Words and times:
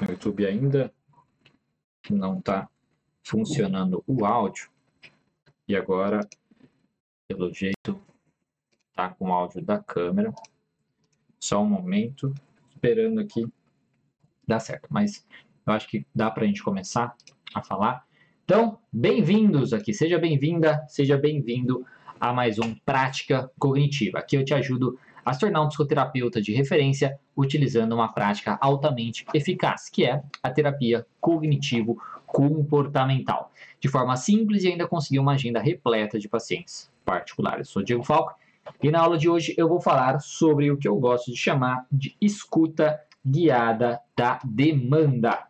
no 0.00 0.10
YouTube 0.10 0.46
ainda 0.46 0.92
não 2.10 2.38
está 2.38 2.68
funcionando 3.22 4.02
o 4.06 4.24
áudio. 4.24 4.70
E 5.66 5.76
agora, 5.76 6.20
pelo 7.26 7.52
jeito, 7.52 8.00
tá 8.94 9.10
com 9.10 9.28
o 9.28 9.32
áudio 9.32 9.62
da 9.62 9.78
câmera. 9.78 10.32
Só 11.38 11.62
um 11.62 11.68
momento, 11.68 12.34
esperando 12.70 13.20
aqui 13.20 13.46
dar 14.46 14.60
certo. 14.60 14.88
Mas 14.90 15.26
eu 15.66 15.72
acho 15.72 15.88
que 15.88 16.06
dá 16.14 16.30
para 16.30 16.44
a 16.44 16.46
gente 16.46 16.62
começar 16.62 17.14
a 17.54 17.62
falar. 17.62 18.06
Então, 18.44 18.78
bem-vindos 18.90 19.74
aqui, 19.74 19.92
seja 19.92 20.18
bem-vinda, 20.18 20.86
seja 20.88 21.18
bem-vindo 21.18 21.86
a 22.18 22.32
mais 22.32 22.58
um 22.58 22.74
Prática 22.74 23.50
Cognitiva. 23.58 24.18
Aqui 24.18 24.36
eu 24.36 24.44
te 24.44 24.54
ajudo 24.54 24.98
a 25.28 25.34
se 25.34 25.40
tornar 25.40 25.60
um 25.60 25.68
psicoterapeuta 25.68 26.40
de 26.40 26.54
referência 26.54 27.20
utilizando 27.36 27.94
uma 27.94 28.10
prática 28.12 28.56
altamente 28.60 29.26
eficaz, 29.34 29.90
que 29.90 30.06
é 30.06 30.22
a 30.42 30.50
terapia 30.50 31.06
cognitivo-comportamental. 31.20 33.52
De 33.78 33.88
forma 33.88 34.16
simples 34.16 34.64
e 34.64 34.68
ainda 34.68 34.88
conseguir 34.88 35.18
uma 35.18 35.32
agenda 35.32 35.60
repleta 35.60 36.18
de 36.18 36.26
pacientes 36.28 36.90
particulares. 37.04 37.68
Eu 37.68 37.72
sou 37.72 37.82
Diego 37.82 38.02
Falco 38.02 38.34
e 38.82 38.90
na 38.90 39.00
aula 39.00 39.18
de 39.18 39.28
hoje 39.28 39.54
eu 39.58 39.68
vou 39.68 39.80
falar 39.80 40.18
sobre 40.20 40.70
o 40.70 40.78
que 40.78 40.88
eu 40.88 40.96
gosto 40.96 41.30
de 41.30 41.36
chamar 41.36 41.84
de 41.92 42.16
escuta 42.20 42.98
guiada 43.24 44.00
da 44.16 44.40
demanda. 44.44 45.47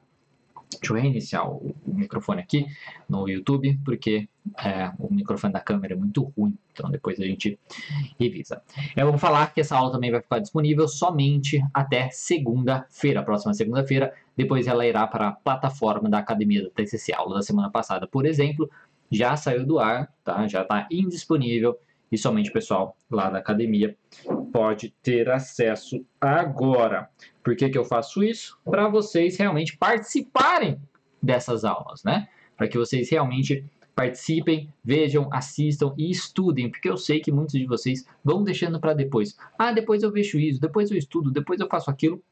Deixa 0.71 0.93
eu 0.93 1.01
reiniciar 1.01 1.51
o, 1.51 1.75
microfone 1.87 2.41
aqui 2.41 2.67
no 3.09 3.29
YouTube, 3.29 3.79
porque 3.85 4.29
é, 4.63 4.93
o 4.99 5.13
microfone 5.13 5.53
da 5.53 5.61
câmera 5.61 5.95
é 5.95 5.97
muito 5.97 6.23
ruim, 6.37 6.57
então 6.73 6.91
depois 6.91 7.19
a 7.19 7.25
gente 7.25 7.59
revisa. 8.19 8.63
Eu 8.97 9.09
vou 9.09 9.19
falar 9.19 9.53
que 9.53 9.61
essa 9.61 9.77
aula 9.77 9.91
também 9.91 10.11
vai 10.11 10.21
ficar 10.21 10.39
disponível 10.39 10.87
somente 10.87 11.63
até 11.73 12.11
segunda-feira, 12.11 13.23
próxima 13.23 13.55
segunda-feira. 13.55 14.13
Depois 14.37 14.67
ela 14.67 14.87
irá 14.87 15.07
para 15.07 15.29
a 15.29 15.33
plataforma 15.33 16.09
da 16.09 16.19
Academia 16.19 16.63
da 16.63 16.71
TCC. 16.71 17.13
A 17.13 17.19
aula 17.19 17.37
da 17.37 17.43
semana 17.43 17.71
passada, 17.71 18.07
por 18.07 18.27
exemplo, 18.27 18.71
já 19.11 19.37
saiu 19.37 19.67
do 19.67 19.79
ar, 19.79 20.13
tá? 20.23 20.47
já 20.47 20.63
está 20.63 20.87
indisponível 20.91 21.79
e 22.11 22.17
somente 22.17 22.51
o 22.51 22.53
pessoal 22.53 22.97
lá 23.11 23.31
da 23.31 23.39
academia 23.39 23.97
pode 24.53 24.95
ter 25.03 25.31
acesso 25.31 26.05
agora. 26.21 27.09
Por 27.43 27.57
que, 27.57 27.69
que 27.69 27.79
eu 27.79 27.85
faço 27.85 28.23
isso? 28.23 28.59
Para 28.65 28.89
vocês 28.89 29.37
realmente 29.37 29.77
participarem 29.77 30.81
dessas 31.23 31.65
aulas, 31.65 32.03
né? 32.05 32.29
Para 32.57 32.69
que 32.69 32.79
vocês 32.79 33.11
realmente 33.11 33.65
participem, 33.95 34.73
vejam, 34.85 35.29
assistam 35.33 35.93
e 35.99 36.09
estudem, 36.09 36.71
porque 36.71 36.89
eu 36.89 36.97
sei 36.97 37.19
que 37.19 37.33
muitos 37.33 37.55
de 37.55 37.67
vocês 37.67 38.07
vão 38.25 38.45
deixando 38.45 38.79
para 38.79 38.95
depois. 38.95 39.37
Ah, 39.59 39.73
depois 39.73 40.05
eu 40.05 40.13
vejo 40.13 40.39
isso, 40.39 40.61
depois 40.61 40.91
eu 40.91 40.97
estudo, 40.97 41.33
depois 41.33 41.59
eu 41.59 41.67
faço 41.69 41.91
aquilo. 41.91 42.23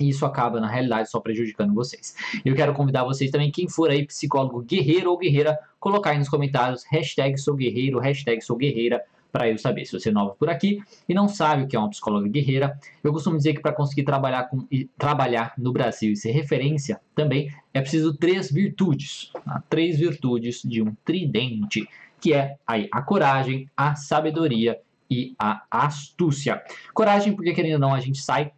E 0.00 0.08
isso 0.08 0.24
acaba, 0.24 0.60
na 0.60 0.68
realidade, 0.68 1.10
só 1.10 1.20
prejudicando 1.20 1.74
vocês. 1.74 2.14
Eu 2.44 2.54
quero 2.54 2.72
convidar 2.72 3.04
vocês 3.04 3.30
também, 3.30 3.50
quem 3.50 3.68
for 3.68 3.90
aí 3.90 4.06
psicólogo 4.06 4.62
guerreiro 4.62 5.10
ou 5.10 5.18
guerreira, 5.18 5.58
colocar 5.78 6.10
aí 6.10 6.18
nos 6.18 6.28
comentários, 6.28 6.84
hashtag 6.90 7.38
sou 7.38 7.54
guerreiro, 7.54 7.98
hashtag 7.98 8.40
sou 8.42 8.56
guerreira, 8.56 9.02
para 9.36 9.50
eu 9.50 9.58
saber. 9.58 9.84
Se 9.84 9.92
você 9.92 10.08
é 10.08 10.12
novo 10.12 10.34
por 10.38 10.48
aqui 10.48 10.82
e 11.06 11.12
não 11.12 11.28
sabe 11.28 11.64
o 11.64 11.68
que 11.68 11.76
é 11.76 11.78
uma 11.78 11.90
psicóloga 11.90 12.26
guerreira, 12.26 12.80
eu 13.04 13.12
costumo 13.12 13.36
dizer 13.36 13.52
que 13.52 13.60
para 13.60 13.74
conseguir 13.74 14.02
trabalhar, 14.02 14.44
com, 14.44 14.66
trabalhar 14.96 15.52
no 15.58 15.74
Brasil 15.74 16.10
e 16.10 16.16
ser 16.16 16.30
referência 16.30 16.98
também 17.14 17.52
é 17.74 17.82
preciso 17.82 18.16
três 18.16 18.50
virtudes. 18.50 19.30
Tá? 19.44 19.62
Três 19.68 19.98
virtudes 19.98 20.62
de 20.64 20.80
um 20.80 20.94
tridente, 21.04 21.86
que 22.18 22.32
é 22.32 22.56
aí, 22.66 22.88
a 22.90 23.02
coragem, 23.02 23.68
a 23.76 23.94
sabedoria 23.94 24.80
e 25.10 25.34
a 25.38 25.66
astúcia. 25.70 26.62
Coragem, 26.94 27.34
porque 27.34 27.52
querendo 27.52 27.74
ou 27.74 27.80
não, 27.80 27.92
a 27.92 28.00
gente 28.00 28.22
sai 28.22 28.52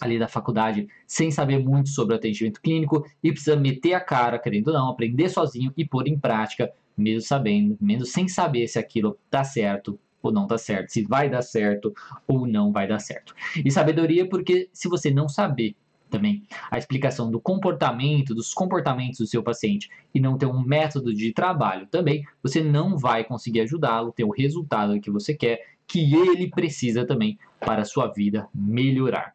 ali 0.00 0.18
da 0.18 0.28
faculdade 0.28 0.88
sem 1.06 1.30
saber 1.30 1.58
muito 1.58 1.90
sobre 1.90 2.14
o 2.14 2.16
atendimento 2.16 2.62
clínico 2.62 3.04
e 3.22 3.30
precisa 3.30 3.54
meter 3.54 3.92
a 3.92 4.00
cara, 4.00 4.38
querendo 4.38 4.68
ou 4.68 4.74
não, 4.74 4.88
aprender 4.88 5.28
sozinho 5.28 5.70
e 5.76 5.84
pôr 5.84 6.08
em 6.08 6.18
prática 6.18 6.72
mesmo 6.96 7.22
sabendo, 7.22 7.76
mesmo 7.80 8.04
sem 8.06 8.28
saber 8.28 8.66
se 8.68 8.78
aquilo 8.78 9.18
dá 9.30 9.44
certo 9.44 9.98
ou 10.22 10.30
não 10.30 10.46
dá 10.46 10.58
certo, 10.58 10.90
se 10.90 11.02
vai 11.02 11.30
dar 11.30 11.42
certo 11.42 11.94
ou 12.26 12.46
não 12.46 12.72
vai 12.72 12.86
dar 12.86 12.98
certo. 12.98 13.34
E 13.64 13.70
sabedoria 13.70 14.28
porque 14.28 14.68
se 14.72 14.88
você 14.88 15.10
não 15.10 15.28
saber 15.28 15.74
também 16.10 16.42
a 16.70 16.76
explicação 16.76 17.30
do 17.30 17.40
comportamento, 17.40 18.34
dos 18.34 18.52
comportamentos 18.52 19.20
do 19.20 19.26
seu 19.26 19.42
paciente 19.42 19.88
e 20.12 20.20
não 20.20 20.36
ter 20.36 20.46
um 20.46 20.60
método 20.60 21.14
de 21.14 21.32
trabalho 21.32 21.86
também, 21.86 22.24
você 22.42 22.62
não 22.62 22.98
vai 22.98 23.24
conseguir 23.24 23.60
ajudá-lo, 23.60 24.12
ter 24.12 24.24
o 24.24 24.32
resultado 24.32 25.00
que 25.00 25.10
você 25.10 25.32
quer, 25.32 25.60
que 25.86 26.14
ele 26.14 26.48
precisa 26.50 27.06
também 27.06 27.38
para 27.58 27.82
a 27.82 27.84
sua 27.84 28.06
vida 28.08 28.48
melhorar. 28.54 29.34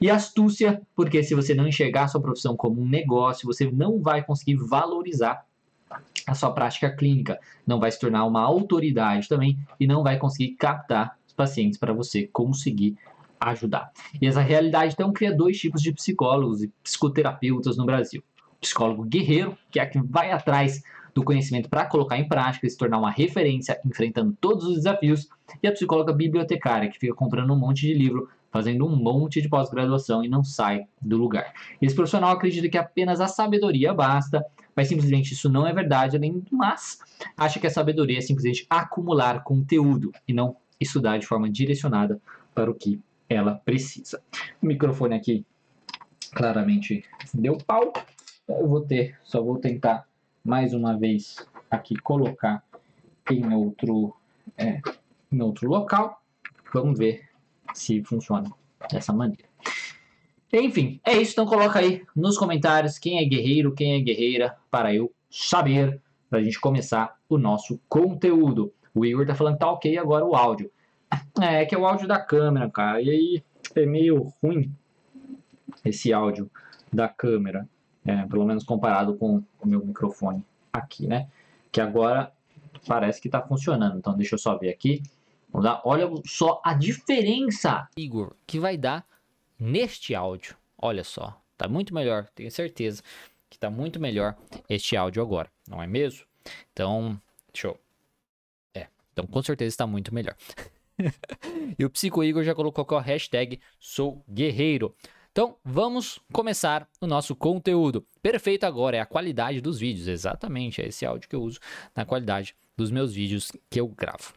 E 0.00 0.10
astúcia, 0.10 0.80
porque 0.94 1.22
se 1.22 1.34
você 1.34 1.54
não 1.54 1.66
enxergar 1.66 2.08
sua 2.08 2.20
profissão 2.20 2.56
como 2.56 2.80
um 2.80 2.88
negócio, 2.88 3.46
você 3.46 3.70
não 3.70 4.00
vai 4.00 4.22
conseguir 4.22 4.56
valorizar 4.56 5.44
a 6.26 6.34
sua 6.34 6.50
prática 6.50 6.90
clínica, 6.90 7.38
não 7.66 7.78
vai 7.78 7.90
se 7.90 8.00
tornar 8.00 8.24
uma 8.24 8.42
autoridade 8.42 9.28
também 9.28 9.58
e 9.78 9.86
não 9.86 10.02
vai 10.02 10.18
conseguir 10.18 10.54
captar 10.54 11.16
os 11.26 11.32
pacientes 11.32 11.78
para 11.78 11.92
você 11.92 12.26
conseguir 12.32 12.96
ajudar. 13.38 13.92
E 14.20 14.26
essa 14.26 14.40
realidade 14.40 14.94
então 14.94 15.12
cria 15.12 15.34
dois 15.34 15.58
tipos 15.58 15.80
de 15.82 15.92
psicólogos 15.92 16.62
e 16.62 16.68
psicoterapeutas 16.82 17.76
no 17.76 17.84
Brasil. 17.84 18.22
O 18.56 18.60
psicólogo 18.60 19.04
guerreiro, 19.04 19.56
que 19.70 19.78
é 19.78 19.86
que 19.86 20.00
vai 20.00 20.32
atrás 20.32 20.82
do 21.14 21.24
conhecimento 21.24 21.68
para 21.68 21.86
colocar 21.86 22.18
em 22.18 22.28
prática 22.28 22.66
e 22.66 22.70
se 22.70 22.76
tornar 22.76 22.98
uma 22.98 23.10
referência 23.10 23.80
enfrentando 23.86 24.36
todos 24.38 24.66
os 24.66 24.74
desafios, 24.76 25.28
e 25.62 25.66
a 25.66 25.72
psicóloga 25.72 26.12
bibliotecária, 26.12 26.90
que 26.90 26.98
fica 26.98 27.14
comprando 27.14 27.52
um 27.52 27.58
monte 27.58 27.86
de 27.86 27.94
livro, 27.94 28.28
fazendo 28.56 28.86
um 28.86 28.96
monte 28.96 29.42
de 29.42 29.50
pós-graduação 29.50 30.24
e 30.24 30.28
não 30.28 30.42
sai 30.42 30.86
do 31.02 31.18
lugar. 31.18 31.52
Esse 31.80 31.94
profissional 31.94 32.30
acredita 32.30 32.70
que 32.70 32.78
apenas 32.78 33.20
a 33.20 33.28
sabedoria 33.28 33.92
basta 33.92 34.42
mas 34.76 34.88
simplesmente 34.88 35.32
isso 35.32 35.48
não 35.48 35.66
é 35.66 35.72
verdade, 35.72 36.18
além 36.18 36.38
do 36.38 36.54
mais, 36.54 36.98
acha 37.34 37.58
que 37.58 37.66
a 37.66 37.70
sabedoria 37.70 38.18
é 38.18 38.20
simplesmente 38.20 38.66
acumular 38.68 39.42
conteúdo 39.42 40.12
e 40.28 40.34
não 40.34 40.54
estudar 40.78 41.16
de 41.16 41.26
forma 41.26 41.48
direcionada 41.48 42.20
para 42.54 42.70
o 42.70 42.74
que 42.74 43.00
ela 43.26 43.54
precisa. 43.64 44.22
O 44.62 44.66
microfone 44.66 45.14
aqui 45.14 45.46
claramente 46.34 47.02
deu 47.32 47.56
pau. 47.56 47.90
Eu 48.46 48.68
vou 48.68 48.82
ter, 48.82 49.18
só 49.24 49.42
vou 49.42 49.58
tentar 49.58 50.06
mais 50.44 50.74
uma 50.74 50.94
vez 50.94 51.36
aqui 51.70 51.96
colocar 51.96 52.62
em 53.30 53.54
outro, 53.54 54.14
é, 54.58 54.82
em 55.32 55.40
outro 55.40 55.70
local. 55.70 56.20
Vamos 56.74 56.98
ver 56.98 57.25
se 57.74 58.02
funciona 58.02 58.50
dessa 58.90 59.12
maneira. 59.12 59.44
Enfim, 60.52 61.00
é 61.04 61.12
isso. 61.14 61.32
Então 61.32 61.46
coloca 61.46 61.78
aí 61.78 62.02
nos 62.14 62.38
comentários 62.38 62.98
quem 62.98 63.18
é 63.18 63.24
guerreiro, 63.24 63.74
quem 63.74 63.94
é 63.94 64.00
guerreira, 64.00 64.56
para 64.70 64.94
eu 64.94 65.12
saber, 65.30 66.00
para 66.30 66.38
a 66.38 66.42
gente 66.42 66.60
começar 66.60 67.16
o 67.28 67.36
nosso 67.36 67.80
conteúdo. 67.88 68.72
O 68.94 69.04
Igor 69.04 69.26
tá 69.26 69.34
falando 69.34 69.58
tá 69.58 69.70
ok 69.70 69.98
agora 69.98 70.24
o 70.24 70.34
áudio. 70.34 70.70
É, 71.40 71.64
que 71.64 71.74
é 71.74 71.78
o 71.78 71.86
áudio 71.86 72.08
da 72.08 72.18
câmera, 72.18 72.70
cara. 72.70 73.00
E 73.02 73.10
aí 73.10 73.44
é 73.74 73.86
meio 73.86 74.32
ruim 74.42 74.72
esse 75.84 76.12
áudio 76.12 76.50
da 76.92 77.08
câmera. 77.08 77.68
É, 78.04 78.24
pelo 78.26 78.46
menos 78.46 78.64
comparado 78.64 79.16
com 79.16 79.42
o 79.60 79.66
meu 79.66 79.84
microfone 79.84 80.44
aqui, 80.72 81.06
né? 81.06 81.28
Que 81.72 81.80
agora 81.80 82.32
parece 82.86 83.20
que 83.20 83.28
tá 83.28 83.42
funcionando. 83.42 83.98
Então 83.98 84.16
deixa 84.16 84.36
eu 84.36 84.38
só 84.38 84.56
ver 84.56 84.70
aqui. 84.70 85.02
Olha 85.84 86.10
só 86.26 86.60
a 86.62 86.74
diferença, 86.74 87.88
Igor, 87.96 88.34
que 88.46 88.60
vai 88.60 88.76
dar 88.76 89.06
neste 89.58 90.14
áudio. 90.14 90.54
Olha 90.76 91.02
só, 91.02 91.40
tá 91.56 91.66
muito 91.66 91.94
melhor, 91.94 92.28
tenho 92.34 92.50
certeza 92.50 93.02
que 93.48 93.58
tá 93.58 93.70
muito 93.70 93.98
melhor 93.98 94.36
este 94.68 94.96
áudio 94.96 95.22
agora, 95.22 95.50
não 95.66 95.82
é 95.82 95.86
mesmo? 95.86 96.26
Então, 96.72 97.18
show. 97.54 97.78
É, 98.74 98.88
então 99.12 99.26
com 99.26 99.42
certeza 99.42 99.68
está 99.68 99.86
muito 99.86 100.12
melhor. 100.12 100.36
e 101.78 101.84
o 101.84 101.90
Psico 101.90 102.22
Igor 102.22 102.44
já 102.44 102.54
colocou 102.54 102.84
com 102.84 102.96
a 102.96 103.00
hashtag 103.00 103.58
sou 103.80 104.22
guerreiro. 104.28 104.94
Então, 105.32 105.56
vamos 105.64 106.18
começar 106.32 106.88
o 107.00 107.06
nosso 107.06 107.34
conteúdo. 107.34 108.06
Perfeito 108.22 108.64
agora 108.64 108.98
é 108.98 109.00
a 109.00 109.06
qualidade 109.06 109.60
dos 109.60 109.78
vídeos, 109.78 110.08
exatamente, 110.08 110.82
é 110.82 110.88
esse 110.88 111.04
áudio 111.04 111.28
que 111.28 111.36
eu 111.36 111.42
uso 111.42 111.60
na 111.94 112.04
qualidade 112.04 112.54
dos 112.76 112.90
meus 112.90 113.14
vídeos 113.14 113.52
que 113.70 113.80
eu 113.80 113.88
gravo. 113.88 114.34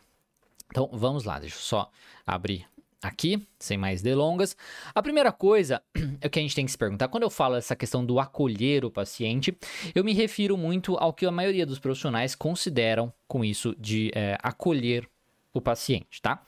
Então, 0.69 0.89
vamos 0.93 1.23
lá, 1.23 1.39
deixa 1.39 1.55
eu 1.55 1.61
só 1.61 1.91
abrir 2.25 2.67
aqui, 3.01 3.41
sem 3.57 3.77
mais 3.77 4.01
delongas. 4.01 4.55
A 4.93 5.01
primeira 5.01 5.31
coisa 5.31 5.81
é 6.21 6.29
que 6.29 6.39
a 6.39 6.41
gente 6.41 6.55
tem 6.55 6.65
que 6.65 6.71
se 6.71 6.77
perguntar, 6.77 7.07
quando 7.07 7.23
eu 7.23 7.29
falo 7.29 7.55
essa 7.55 7.75
questão 7.75 8.05
do 8.05 8.19
acolher 8.19 8.85
o 8.85 8.91
paciente, 8.91 9.57
eu 9.95 10.03
me 10.03 10.13
refiro 10.13 10.57
muito 10.57 10.95
ao 10.97 11.13
que 11.13 11.25
a 11.25 11.31
maioria 11.31 11.65
dos 11.65 11.79
profissionais 11.79 12.35
consideram 12.35 13.11
com 13.27 13.43
isso 13.43 13.75
de 13.79 14.11
é, 14.13 14.37
acolher 14.43 15.07
o 15.53 15.61
paciente, 15.61 16.21
tá? 16.21 16.43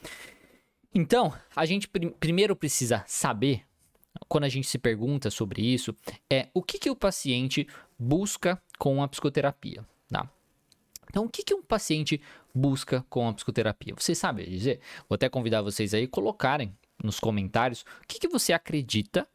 Então, 0.94 1.34
a 1.56 1.66
gente 1.66 1.88
pr 1.88 2.10
primeiro 2.20 2.56
precisa 2.56 3.04
saber, 3.08 3.64
quando 4.28 4.44
a 4.44 4.50
gente 4.50 4.68
se 4.68 4.78
pergunta 4.78 5.32
sobre 5.32 5.62
isso, 5.62 5.96
é 6.30 6.50
o 6.54 6.62
que, 6.62 6.78
que 6.78 6.90
o 6.90 6.96
paciente 6.96 7.66
busca 7.98 8.62
com 8.78 9.02
a 9.02 9.08
psicoterapia? 9.08 9.86
Então, 11.12 11.26
o 11.26 11.30
que, 11.30 11.44
que 11.44 11.54
um 11.54 11.62
paciente 11.62 12.22
busca 12.56 13.06
com 13.10 13.28
a 13.28 13.34
psicoterapia? 13.34 13.94
Você 13.98 14.16
sabe 14.16 14.50
dizer? 14.50 14.80
Vou 15.10 15.16
até 15.16 15.28
convidar 15.28 15.62
vocês 15.62 15.94
aí 15.94 16.08
colocarem 16.08 16.74
nos 17.04 17.20
comentários 17.20 17.82
o 17.82 18.08
que, 18.08 18.18
que 18.18 18.30
você 18.30 18.54
acredita 18.54 19.28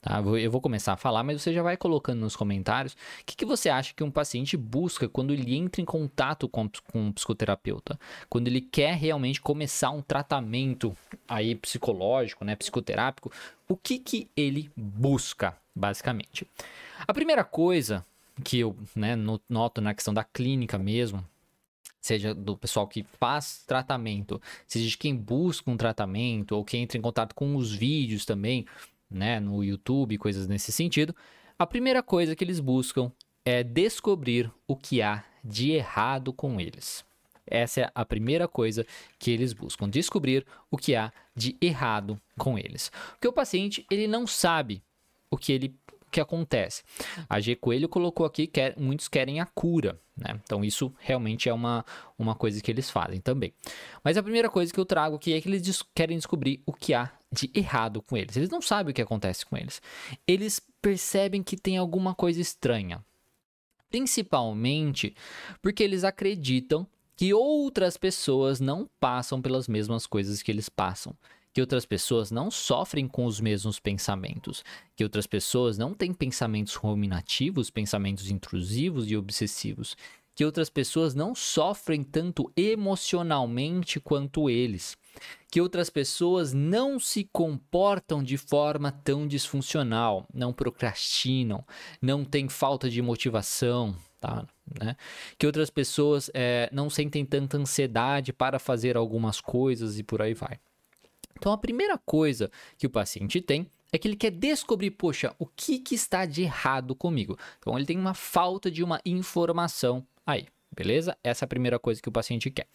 Tá? 0.00 0.18
Eu 0.40 0.50
vou 0.50 0.62
começar 0.62 0.94
a 0.94 0.96
falar, 0.96 1.22
mas 1.22 1.42
você 1.42 1.52
já 1.52 1.62
vai 1.62 1.76
colocando 1.76 2.20
nos 2.20 2.34
comentários 2.34 2.94
o 2.94 3.24
que, 3.26 3.36
que 3.36 3.44
você 3.44 3.68
acha 3.68 3.92
que 3.92 4.02
um 4.02 4.10
paciente 4.10 4.56
busca 4.56 5.06
quando 5.06 5.30
ele 5.30 5.54
entra 5.54 5.82
em 5.82 5.84
contato 5.84 6.48
com, 6.48 6.70
com 6.90 7.08
um 7.08 7.12
psicoterapeuta, 7.12 8.00
quando 8.26 8.48
ele 8.48 8.62
quer 8.62 8.94
realmente 8.94 9.42
começar 9.42 9.90
um 9.90 10.00
tratamento 10.00 10.96
aí 11.28 11.54
psicológico, 11.54 12.46
né, 12.46 12.56
psicoterápico, 12.56 13.30
o 13.68 13.76
que, 13.76 13.98
que 13.98 14.30
ele 14.34 14.70
busca, 14.74 15.54
basicamente. 15.76 16.46
A 17.06 17.12
primeira 17.12 17.44
coisa 17.44 18.04
que 18.40 18.58
eu 18.58 18.76
né, 18.94 19.14
noto 19.48 19.80
na 19.80 19.94
questão 19.94 20.14
da 20.14 20.24
clínica 20.24 20.78
mesmo, 20.78 21.24
seja 22.00 22.34
do 22.34 22.56
pessoal 22.56 22.88
que 22.88 23.04
faz 23.18 23.62
tratamento, 23.66 24.40
seja 24.66 24.88
de 24.88 24.96
quem 24.96 25.14
busca 25.14 25.70
um 25.70 25.76
tratamento, 25.76 26.52
ou 26.52 26.64
quem 26.64 26.82
entra 26.82 26.98
em 26.98 27.02
contato 27.02 27.34
com 27.34 27.56
os 27.56 27.72
vídeos 27.72 28.24
também, 28.24 28.66
né, 29.10 29.40
no 29.40 29.62
YouTube, 29.62 30.16
coisas 30.18 30.46
nesse 30.46 30.72
sentido, 30.72 31.14
a 31.58 31.66
primeira 31.66 32.02
coisa 32.02 32.34
que 32.34 32.42
eles 32.42 32.60
buscam 32.60 33.12
é 33.44 33.62
descobrir 33.62 34.50
o 34.66 34.76
que 34.76 35.02
há 35.02 35.24
de 35.44 35.72
errado 35.72 36.32
com 36.32 36.60
eles. 36.60 37.04
Essa 37.46 37.80
é 37.80 37.90
a 37.94 38.04
primeira 38.04 38.46
coisa 38.46 38.86
que 39.18 39.30
eles 39.30 39.52
buscam, 39.52 39.88
descobrir 39.88 40.46
o 40.70 40.76
que 40.76 40.94
há 40.94 41.12
de 41.34 41.56
errado 41.60 42.20
com 42.38 42.56
eles. 42.56 42.92
Porque 43.10 43.26
o 43.26 43.32
paciente, 43.32 43.84
ele 43.90 44.06
não 44.06 44.26
sabe 44.26 44.82
o 45.28 45.36
que 45.36 45.52
ele 45.52 45.74
que 46.10 46.20
acontece. 46.20 46.82
A 47.28 47.40
G 47.40 47.54
Coelho 47.54 47.88
colocou 47.88 48.26
aqui 48.26 48.46
que 48.46 48.74
muitos 48.76 49.08
querem 49.08 49.40
a 49.40 49.46
cura, 49.46 50.00
né? 50.16 50.40
Então 50.42 50.64
isso 50.64 50.92
realmente 50.98 51.48
é 51.48 51.54
uma, 51.54 51.84
uma 52.18 52.34
coisa 52.34 52.60
que 52.60 52.70
eles 52.70 52.90
fazem 52.90 53.20
também. 53.20 53.52
Mas 54.02 54.16
a 54.16 54.22
primeira 54.22 54.50
coisa 54.50 54.72
que 54.72 54.80
eu 54.80 54.84
trago 54.84 55.16
aqui 55.16 55.32
é 55.32 55.40
que 55.40 55.48
eles 55.48 55.82
querem 55.94 56.16
descobrir 56.16 56.62
o 56.66 56.72
que 56.72 56.92
há 56.92 57.10
de 57.32 57.50
errado 57.54 58.02
com 58.02 58.16
eles. 58.16 58.36
Eles 58.36 58.50
não 58.50 58.60
sabem 58.60 58.90
o 58.90 58.94
que 58.94 59.02
acontece 59.02 59.46
com 59.46 59.56
eles. 59.56 59.80
Eles 60.26 60.60
percebem 60.82 61.42
que 61.42 61.56
tem 61.56 61.76
alguma 61.78 62.14
coisa 62.14 62.40
estranha. 62.40 63.04
Principalmente 63.88 65.14
porque 65.60 65.82
eles 65.82 66.04
acreditam 66.04 66.86
que 67.16 67.34
outras 67.34 67.96
pessoas 67.96 68.60
não 68.60 68.88
passam 68.98 69.42
pelas 69.42 69.68
mesmas 69.68 70.06
coisas 70.06 70.42
que 70.42 70.50
eles 70.50 70.68
passam. 70.68 71.14
Que 71.52 71.60
outras 71.60 71.84
pessoas 71.84 72.30
não 72.30 72.50
sofrem 72.50 73.08
com 73.08 73.24
os 73.24 73.40
mesmos 73.40 73.80
pensamentos, 73.80 74.64
que 74.94 75.02
outras 75.02 75.26
pessoas 75.26 75.76
não 75.76 75.92
têm 75.92 76.12
pensamentos 76.12 76.74
ruminativos, 76.74 77.70
pensamentos 77.70 78.30
intrusivos 78.30 79.10
e 79.10 79.16
obsessivos, 79.16 79.96
que 80.40 80.44
outras 80.44 80.70
pessoas 80.70 81.14
não 81.14 81.34
sofrem 81.34 82.02
tanto 82.02 82.50
emocionalmente 82.56 84.00
quanto 84.00 84.48
eles, 84.48 84.96
que 85.50 85.60
outras 85.60 85.90
pessoas 85.90 86.52
não 86.52 86.98
se 86.98 87.28
comportam 87.30 88.22
de 88.22 88.38
forma 88.38 88.90
tão 88.90 89.26
disfuncional, 89.26 90.26
não 90.32 90.52
procrastinam, 90.52 91.62
não 92.00 92.24
têm 92.24 92.48
falta 92.48 92.88
de 92.88 93.02
motivação, 93.02 93.94
tá? 94.20 94.46
Né? 94.80 94.96
Que 95.36 95.46
outras 95.46 95.68
pessoas 95.68 96.30
é, 96.32 96.70
não 96.72 96.88
sentem 96.88 97.24
tanta 97.24 97.58
ansiedade 97.58 98.32
para 98.32 98.58
fazer 98.58 98.96
algumas 98.96 99.40
coisas 99.40 99.98
e 99.98 100.02
por 100.02 100.22
aí 100.22 100.32
vai. 100.32 100.58
Então, 101.40 101.52
a 101.52 101.58
primeira 101.58 101.96
coisa 101.96 102.50
que 102.76 102.86
o 102.86 102.90
paciente 102.90 103.40
tem 103.40 103.66
é 103.90 103.96
que 103.96 104.06
ele 104.06 104.14
quer 104.14 104.30
descobrir, 104.30 104.90
poxa, 104.90 105.34
o 105.38 105.46
que, 105.46 105.78
que 105.78 105.94
está 105.94 106.26
de 106.26 106.42
errado 106.42 106.94
comigo. 106.94 107.38
Então, 107.58 107.78
ele 107.78 107.86
tem 107.86 107.98
uma 107.98 108.12
falta 108.12 108.70
de 108.70 108.84
uma 108.84 109.00
informação 109.06 110.06
aí, 110.26 110.48
beleza? 110.70 111.16
Essa 111.24 111.44
é 111.44 111.46
a 111.46 111.48
primeira 111.48 111.78
coisa 111.78 112.00
que 112.00 112.10
o 112.10 112.12
paciente 112.12 112.50
quer. 112.50 112.68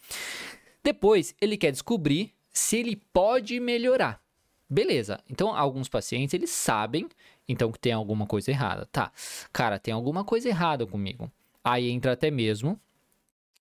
Depois, 0.82 1.32
ele 1.40 1.56
quer 1.56 1.70
descobrir 1.70 2.34
se 2.52 2.76
ele 2.76 2.96
pode 3.12 3.60
melhorar. 3.60 4.20
Beleza. 4.68 5.20
Então, 5.30 5.54
alguns 5.54 5.88
pacientes, 5.88 6.34
eles 6.34 6.50
sabem, 6.50 7.08
então, 7.48 7.70
que 7.70 7.78
tem 7.78 7.92
alguma 7.92 8.26
coisa 8.26 8.50
errada. 8.50 8.84
Tá, 8.86 9.12
cara, 9.52 9.78
tem 9.78 9.94
alguma 9.94 10.24
coisa 10.24 10.48
errada 10.48 10.84
comigo. 10.84 11.30
Aí 11.62 11.88
entra 11.88 12.12
até 12.12 12.32
mesmo 12.32 12.80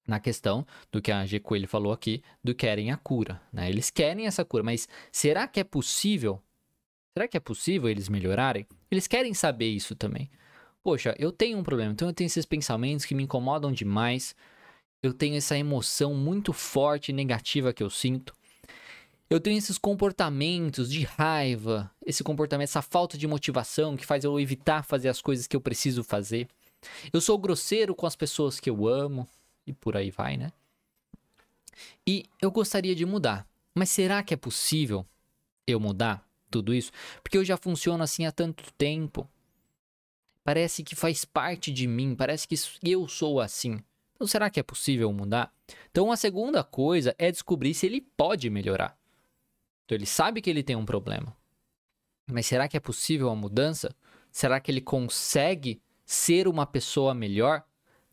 na 0.07 0.19
questão 0.19 0.65
do 0.91 1.01
que 1.01 1.11
a 1.11 1.25
G 1.25 1.39
Coelho 1.39 1.67
falou 1.67 1.91
aqui, 1.91 2.21
do 2.43 2.53
querem 2.53 2.91
a 2.91 2.97
cura, 2.97 3.41
né? 3.51 3.69
Eles 3.69 3.89
querem 3.89 4.27
essa 4.27 4.45
cura, 4.45 4.63
mas 4.63 4.87
será 5.11 5.47
que 5.47 5.59
é 5.59 5.63
possível? 5.63 6.41
Será 7.17 7.27
que 7.27 7.37
é 7.37 7.39
possível 7.39 7.89
eles 7.89 8.09
melhorarem? 8.09 8.67
Eles 8.91 9.07
querem 9.07 9.33
saber 9.33 9.69
isso 9.69 9.95
também. 9.95 10.29
Poxa, 10.83 11.15
eu 11.17 11.31
tenho 11.31 11.57
um 11.57 11.63
problema, 11.63 11.91
então 11.91 12.07
eu 12.07 12.13
tenho 12.13 12.27
esses 12.27 12.45
pensamentos 12.45 13.05
que 13.05 13.15
me 13.15 13.23
incomodam 13.23 13.71
demais. 13.71 14.35
Eu 15.01 15.13
tenho 15.13 15.35
essa 15.35 15.57
emoção 15.57 16.13
muito 16.13 16.53
forte 16.53 17.09
e 17.09 17.13
negativa 17.13 17.73
que 17.73 17.81
eu 17.81 17.89
sinto. 17.89 18.35
Eu 19.27 19.39
tenho 19.39 19.57
esses 19.57 19.79
comportamentos 19.79 20.91
de 20.91 21.03
raiva, 21.03 21.89
esse 22.05 22.23
comportamento, 22.23 22.69
essa 22.69 22.83
falta 22.83 23.17
de 23.17 23.25
motivação 23.25 23.97
que 23.97 24.05
faz 24.05 24.23
eu 24.23 24.39
evitar 24.39 24.83
fazer 24.83 25.09
as 25.09 25.19
coisas 25.19 25.47
que 25.47 25.55
eu 25.55 25.61
preciso 25.61 26.03
fazer. 26.03 26.47
Eu 27.11 27.19
sou 27.19 27.37
grosseiro 27.37 27.95
com 27.95 28.05
as 28.05 28.15
pessoas 28.15 28.59
que 28.59 28.69
eu 28.69 28.87
amo 28.87 29.27
e 29.65 29.73
por 29.73 29.97
aí 29.97 30.11
vai, 30.11 30.37
né? 30.37 30.51
E 32.05 32.25
eu 32.41 32.51
gostaria 32.51 32.95
de 32.95 33.05
mudar. 33.05 33.47
Mas 33.73 33.89
será 33.89 34.23
que 34.23 34.33
é 34.33 34.37
possível 34.37 35.05
eu 35.67 35.79
mudar 35.79 36.25
tudo 36.49 36.73
isso? 36.73 36.91
Porque 37.21 37.37
eu 37.37 37.43
já 37.43 37.57
funciono 37.57 38.03
assim 38.03 38.25
há 38.25 38.31
tanto 38.31 38.71
tempo. 38.73 39.29
Parece 40.43 40.83
que 40.83 40.95
faz 40.95 41.25
parte 41.25 41.71
de 41.71 41.87
mim, 41.87 42.15
parece 42.15 42.47
que 42.47 42.55
eu 42.83 43.07
sou 43.07 43.41
assim. 43.41 43.83
Então 44.15 44.27
será 44.27 44.49
que 44.49 44.59
é 44.59 44.63
possível 44.63 45.11
mudar? 45.11 45.53
Então 45.91 46.11
a 46.11 46.15
segunda 46.15 46.63
coisa 46.63 47.13
é 47.17 47.31
descobrir 47.31 47.73
se 47.73 47.85
ele 47.85 47.99
pode 47.99 48.49
melhorar. 48.49 48.97
Então 49.83 49.95
ele 49.97 50.05
sabe 50.05 50.41
que 50.41 50.49
ele 50.49 50.63
tem 50.63 50.75
um 50.75 50.85
problema. 50.85 51.35
Mas 52.27 52.45
será 52.45 52.67
que 52.67 52.77
é 52.77 52.79
possível 52.79 53.29
a 53.29 53.35
mudança? 53.35 53.93
Será 54.31 54.59
que 54.59 54.71
ele 54.71 54.81
consegue 54.81 55.81
ser 56.05 56.47
uma 56.47 56.65
pessoa 56.65 57.13
melhor? 57.13 57.63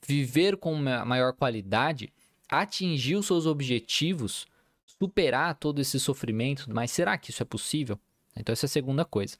Viver 0.06 0.56
com 0.56 0.74
maior 0.74 1.32
qualidade, 1.32 2.12
atingir 2.48 3.16
os 3.16 3.26
seus 3.26 3.46
objetivos, 3.46 4.46
superar 4.84 5.54
todo 5.54 5.80
esse 5.80 5.98
sofrimento, 5.98 6.66
mas 6.68 6.90
será 6.90 7.16
que 7.16 7.30
isso 7.30 7.42
é 7.42 7.46
possível? 7.46 7.98
Então 8.36 8.52
essa 8.52 8.66
é 8.66 8.68
a 8.68 8.70
segunda 8.70 9.04
coisa. 9.04 9.36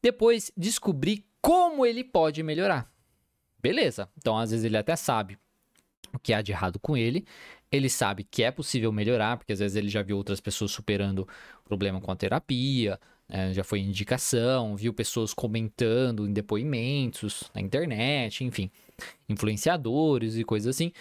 Depois, 0.00 0.50
descobrir 0.56 1.24
como 1.40 1.86
ele 1.86 2.02
pode 2.02 2.42
melhorar. 2.42 2.90
Beleza. 3.60 4.08
Então 4.18 4.36
às 4.36 4.50
vezes 4.50 4.64
ele 4.64 4.76
até 4.76 4.96
sabe 4.96 5.38
o 6.12 6.18
que 6.18 6.32
há 6.32 6.42
de 6.42 6.52
errado 6.52 6.78
com 6.78 6.96
ele, 6.96 7.24
ele 7.70 7.88
sabe 7.88 8.22
que 8.22 8.42
é 8.42 8.50
possível 8.50 8.92
melhorar, 8.92 9.38
porque 9.38 9.52
às 9.52 9.60
vezes 9.60 9.76
ele 9.76 9.88
já 9.88 10.02
viu 10.02 10.16
outras 10.16 10.40
pessoas 10.40 10.70
superando 10.70 11.26
problema 11.64 12.00
com 12.00 12.10
a 12.10 12.16
terapia, 12.16 13.00
é, 13.34 13.52
já 13.54 13.64
foi 13.64 13.80
indicação, 13.80 14.76
viu 14.76 14.92
pessoas 14.92 15.32
comentando 15.32 16.28
em 16.28 16.32
depoimentos 16.32 17.50
na 17.54 17.62
internet, 17.62 18.44
enfim 18.44 18.70
influenciadores 19.28 20.36
e 20.36 20.44
coisas 20.44 20.76
assim, 20.76 20.92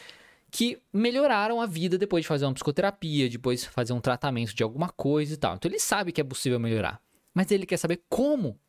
que 0.49 0.77
melhoraram 0.91 1.61
a 1.61 1.65
vida 1.65 1.97
depois 1.97 2.23
de 2.23 2.27
fazer 2.27 2.45
uma 2.45 2.53
psicoterapia, 2.53 3.29
depois 3.29 3.61
de 3.61 3.69
fazer 3.69 3.93
um 3.93 4.01
tratamento 4.01 4.53
de 4.53 4.63
alguma 4.63 4.89
coisa 4.89 5.33
e 5.33 5.37
tal. 5.37 5.55
Então 5.55 5.69
ele 5.69 5.79
sabe 5.79 6.11
que 6.11 6.19
é 6.19 6.23
possível 6.23 6.59
melhorar, 6.59 7.01
mas 7.33 7.51
ele 7.51 7.65
quer 7.65 7.77
saber 7.77 8.01
como 8.09 8.59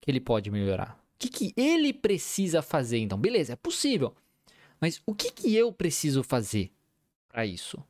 que 0.00 0.10
ele 0.10 0.20
pode 0.20 0.50
melhorar. 0.50 0.98
O 1.14 1.18
que, 1.18 1.28
que 1.28 1.54
ele 1.56 1.92
precisa 1.92 2.62
fazer 2.62 2.98
então? 2.98 3.18
Beleza, 3.18 3.52
é 3.52 3.56
possível. 3.56 4.14
Mas 4.80 5.02
o 5.04 5.14
que, 5.14 5.30
que 5.30 5.54
eu 5.54 5.70
preciso 5.70 6.22
fazer 6.22 6.72
para 7.28 7.44
isso? 7.44 7.82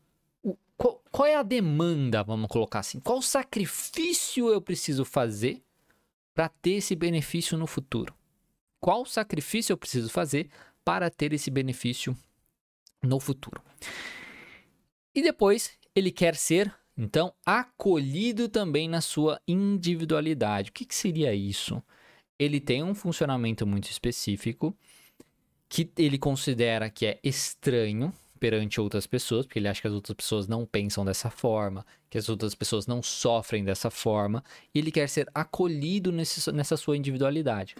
Qual 1.10 1.26
é 1.26 1.34
a 1.34 1.42
demanda, 1.42 2.22
vamos 2.22 2.48
colocar 2.48 2.80
assim? 2.80 3.00
Qual 3.00 3.20
sacrifício 3.20 4.48
eu 4.48 4.60
preciso 4.60 5.04
fazer 5.04 5.62
para 6.34 6.48
ter 6.48 6.72
esse 6.72 6.94
benefício 6.94 7.58
no 7.58 7.66
futuro? 7.66 8.14
Qual 8.78 9.04
sacrifício 9.04 9.72
eu 9.72 9.76
preciso 9.76 10.08
fazer 10.08 10.48
para 10.84 11.10
ter 11.10 11.32
esse 11.32 11.50
benefício 11.50 12.16
no 13.02 13.18
futuro. 13.18 13.62
E 15.14 15.22
depois 15.22 15.72
ele 15.94 16.10
quer 16.10 16.36
ser, 16.36 16.74
então, 16.96 17.32
acolhido 17.44 18.48
também 18.48 18.88
na 18.88 19.00
sua 19.00 19.40
individualidade. 19.46 20.70
O 20.70 20.72
que, 20.72 20.84
que 20.84 20.94
seria 20.94 21.34
isso? 21.34 21.82
Ele 22.38 22.60
tem 22.60 22.82
um 22.82 22.94
funcionamento 22.94 23.66
muito 23.66 23.90
específico 23.90 24.76
que 25.68 25.90
ele 25.96 26.18
considera 26.18 26.90
que 26.90 27.06
é 27.06 27.20
estranho 27.22 28.12
perante 28.40 28.80
outras 28.80 29.06
pessoas, 29.06 29.44
porque 29.44 29.58
ele 29.58 29.68
acha 29.68 29.82
que 29.82 29.86
as 29.86 29.92
outras 29.92 30.16
pessoas 30.16 30.48
não 30.48 30.64
pensam 30.64 31.04
dessa 31.04 31.28
forma, 31.30 31.84
que 32.08 32.16
as 32.16 32.28
outras 32.28 32.54
pessoas 32.54 32.86
não 32.86 33.02
sofrem 33.02 33.62
dessa 33.62 33.90
forma, 33.90 34.42
e 34.74 34.78
ele 34.78 34.90
quer 34.90 35.08
ser 35.08 35.30
acolhido 35.34 36.10
nesse, 36.10 36.50
nessa 36.50 36.76
sua 36.78 36.96
individualidade. 36.96 37.76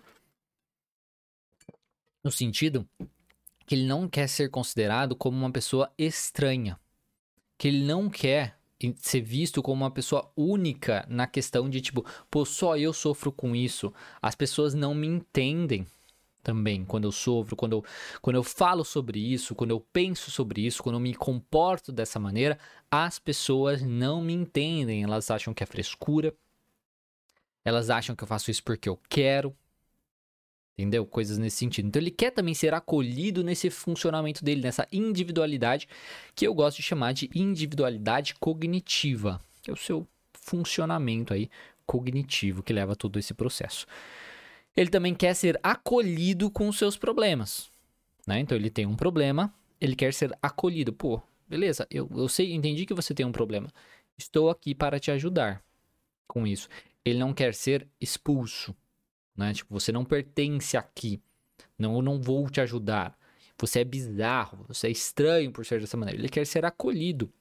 No 2.23 2.31
sentido 2.31 2.87
que 3.67 3.75
ele 3.75 3.87
não 3.87 4.07
quer 4.07 4.29
ser 4.29 4.50
considerado 4.50 5.17
como 5.17 5.38
uma 5.38 5.50
pessoa 5.50 5.90
estranha, 5.97 6.79
que 7.59 7.69
ele 7.69 7.83
não 7.83 8.11
quer 8.11 8.59
ser 8.97 9.23
visto 9.23 9.62
como 9.62 9.83
uma 9.83 9.90
pessoa 9.90 10.31
única 10.37 11.07
na 11.09 11.26
questão 11.26 11.69
de 11.69 11.81
tipo, 11.81 12.05
pô, 12.31 12.45
só 12.45 12.76
eu 12.76 12.93
sofro 12.93 13.33
com 13.33 13.57
isso, 13.57 13.93
as 14.21 14.35
pessoas 14.35 14.75
não 14.75 14.95
me 14.95 15.07
entendem 15.07 15.87
também 16.42 16.85
quando 16.85 17.04
eu 17.04 17.12
sofro, 17.12 17.56
quando 17.56 17.73
eu, 17.75 17.85
quando 18.20 18.37
eu 18.37 18.42
falo 18.42 18.85
sobre 18.85 19.18
isso, 19.20 19.54
quando 19.54 19.70
eu 19.70 19.80
penso 19.80 20.30
sobre 20.30 20.66
isso, 20.66 20.82
quando 20.82 20.97
eu 20.97 21.00
me 21.00 21.14
comporto 21.14 21.92
dessa 21.92 22.18
maneira, 22.18 22.59
as 22.90 23.18
pessoas 23.18 23.82
não 23.82 24.20
me 24.23 24.32
entendem, 24.32 25.02
elas 25.02 25.30
acham 25.30 25.54
que 25.54 25.62
é 25.62 25.66
frescura, 25.66 26.35
Elas 27.64 27.90
acham 27.90 28.16
que 28.16 28.23
eu 28.25 28.28
faço 28.28 28.50
isso 28.50 28.62
porque 28.62 28.88
eu 28.88 28.99
quero. 29.09 29.54
Entendeu? 30.78 31.04
Coisas 31.04 31.37
nesse 31.37 31.59
sentido. 31.59 31.88
Então 31.88 32.00
ele 32.00 32.11
quer 32.11 32.30
também 32.30 32.54
ser 32.54 32.73
acolhido 32.73 33.44
nesse 33.44 33.68
funcionamento 33.68 34.42
dele, 34.42 34.62
nessa 34.62 34.88
individualidade, 34.90 35.87
que 36.35 36.47
eu 36.47 36.54
gosto 36.54 36.78
de 36.78 36.82
chamar 36.82 37.12
de 37.12 37.28
individualidade 37.35 38.35
cognitiva, 38.37 39.40
que 39.61 39.70
é 39.70 39.75
o 39.75 39.76
seu 39.76 40.06
funcionamento 40.32 41.35
aí 41.35 41.50
cognitivo 41.85 42.62
que 42.62 42.73
leva 42.73 42.97
todo 42.97 43.18
esse 43.18 43.35
processo. 43.35 43.87
Ele 44.76 44.90
também 44.90 45.14
quer 45.14 45.34
ser 45.34 45.58
acolhido 45.62 46.50
com 46.50 46.68
os 46.68 46.78
seus 46.78 46.96
problemas. 46.96 47.70
Né? 48.26 48.40
Então 48.40 48.56
ele 48.56 48.70
tem 48.70 48.86
um 48.86 48.96
problema, 48.96 49.52
ele 49.80 49.96
quer 49.96 50.14
ser 50.14 50.36
acolhido. 50.40 50.92
Pô, 50.92 51.20
beleza, 51.48 51.86
eu, 51.90 52.08
eu 52.14 52.28
sei, 52.28 52.52
entendi 52.52 52.86
que 52.86 52.94
você 52.94 53.14
tem 53.14 53.26
um 53.26 53.32
problema. 53.32 53.68
Estou 54.16 54.50
aqui 54.50 54.74
para 54.74 55.00
te 55.00 55.10
ajudar 55.10 55.62
com 56.26 56.46
isso. 56.46 56.68
Ele 57.04 57.18
não 57.18 57.32
quer 57.32 57.54
ser 57.54 57.88
expulso 58.00 58.74
né? 59.40 59.54
Tipo, 59.54 59.72
você 59.72 59.90
não 59.90 60.04
pertence 60.04 60.76
aqui. 60.76 61.18
Não, 61.78 61.94
eu 61.96 62.02
não 62.02 62.20
vou 62.20 62.48
te 62.50 62.60
ajudar. 62.60 63.18
Você 63.58 63.80
é 63.80 63.84
bizarro, 63.84 64.64
você 64.68 64.88
é 64.88 64.90
estranho 64.90 65.50
por 65.50 65.64
ser 65.64 65.80
dessa 65.80 65.96
maneira. 65.96 66.20
Ele 66.20 66.28
quer 66.28 66.46
ser 66.46 66.64
acolhido 66.64 67.32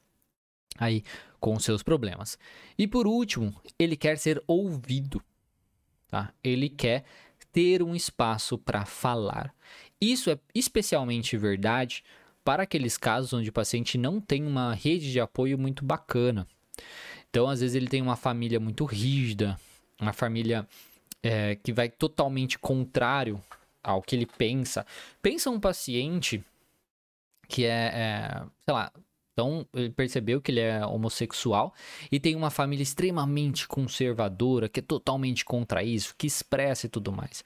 aí 0.77 1.03
com 1.39 1.55
os 1.55 1.63
seus 1.63 1.83
problemas. 1.83 2.38
E 2.77 2.88
por 2.88 3.05
último, 3.05 3.53
ele 3.77 3.98
quer 3.98 4.17
ser 4.17 4.41
ouvido, 4.48 5.21
tá? 6.10 6.34
Ele 6.44 6.70
quer 6.70 7.04
ter 7.51 7.82
um 7.82 7.96
espaço 7.96 8.58
para 8.58 8.86
falar. 8.86 9.54
Isso 10.00 10.30
é 10.30 10.39
especialmente 10.54 11.38
verdade 11.38 12.04
para 12.44 12.63
aqueles 12.63 12.98
casos 12.98 13.34
onde 13.34 13.50
o 13.50 13.54
paciente 13.54 13.98
não 13.98 14.20
tem 14.20 14.46
uma 14.46 14.74
rede 14.74 15.12
de 15.12 15.20
apoio 15.20 15.58
muito 15.58 15.84
bacana. 15.84 16.48
Então, 17.30 17.48
às 17.48 17.60
vezes 17.60 17.75
ele 17.75 17.88
tem 17.88 18.01
uma 18.01 18.16
família 18.16 18.60
muito 18.60 18.86
rígida, 18.86 19.60
uma 20.00 20.13
família 20.13 20.68
é, 21.22 21.56
que 21.56 21.72
vai 21.72 21.89
totalmente 21.89 22.58
contrário 22.58 23.42
ao 23.84 24.01
que 24.01 24.16
ele 24.16 24.25
pensa. 24.25 24.86
Pensa 25.22 25.50
um 25.50 25.60
paciente 25.60 26.44
que 27.48 27.66
é, 27.66 27.92
é 27.94 28.44
sei 28.63 28.74
lá, 28.74 28.92
então 29.39 29.65
ele 29.74 29.89
percebeu 29.89 30.41
que 30.41 30.51
ele 30.51 30.60
é 30.60 30.86
homossexual 30.86 31.74
e 32.12 32.19
tem 32.19 32.36
uma 32.36 32.50
família 32.50 32.84
extremamente 32.84 33.69
conservadora, 33.69 34.67
que 34.67 34.81
é 34.81 34.84
totalmente 34.84 35.46
contra 35.46 35.81
isso, 35.81 36.13
que 36.17 36.27
expressa 36.27 36.88
e 36.88 36.89
tudo 36.89 37.10
mais. 37.10 37.41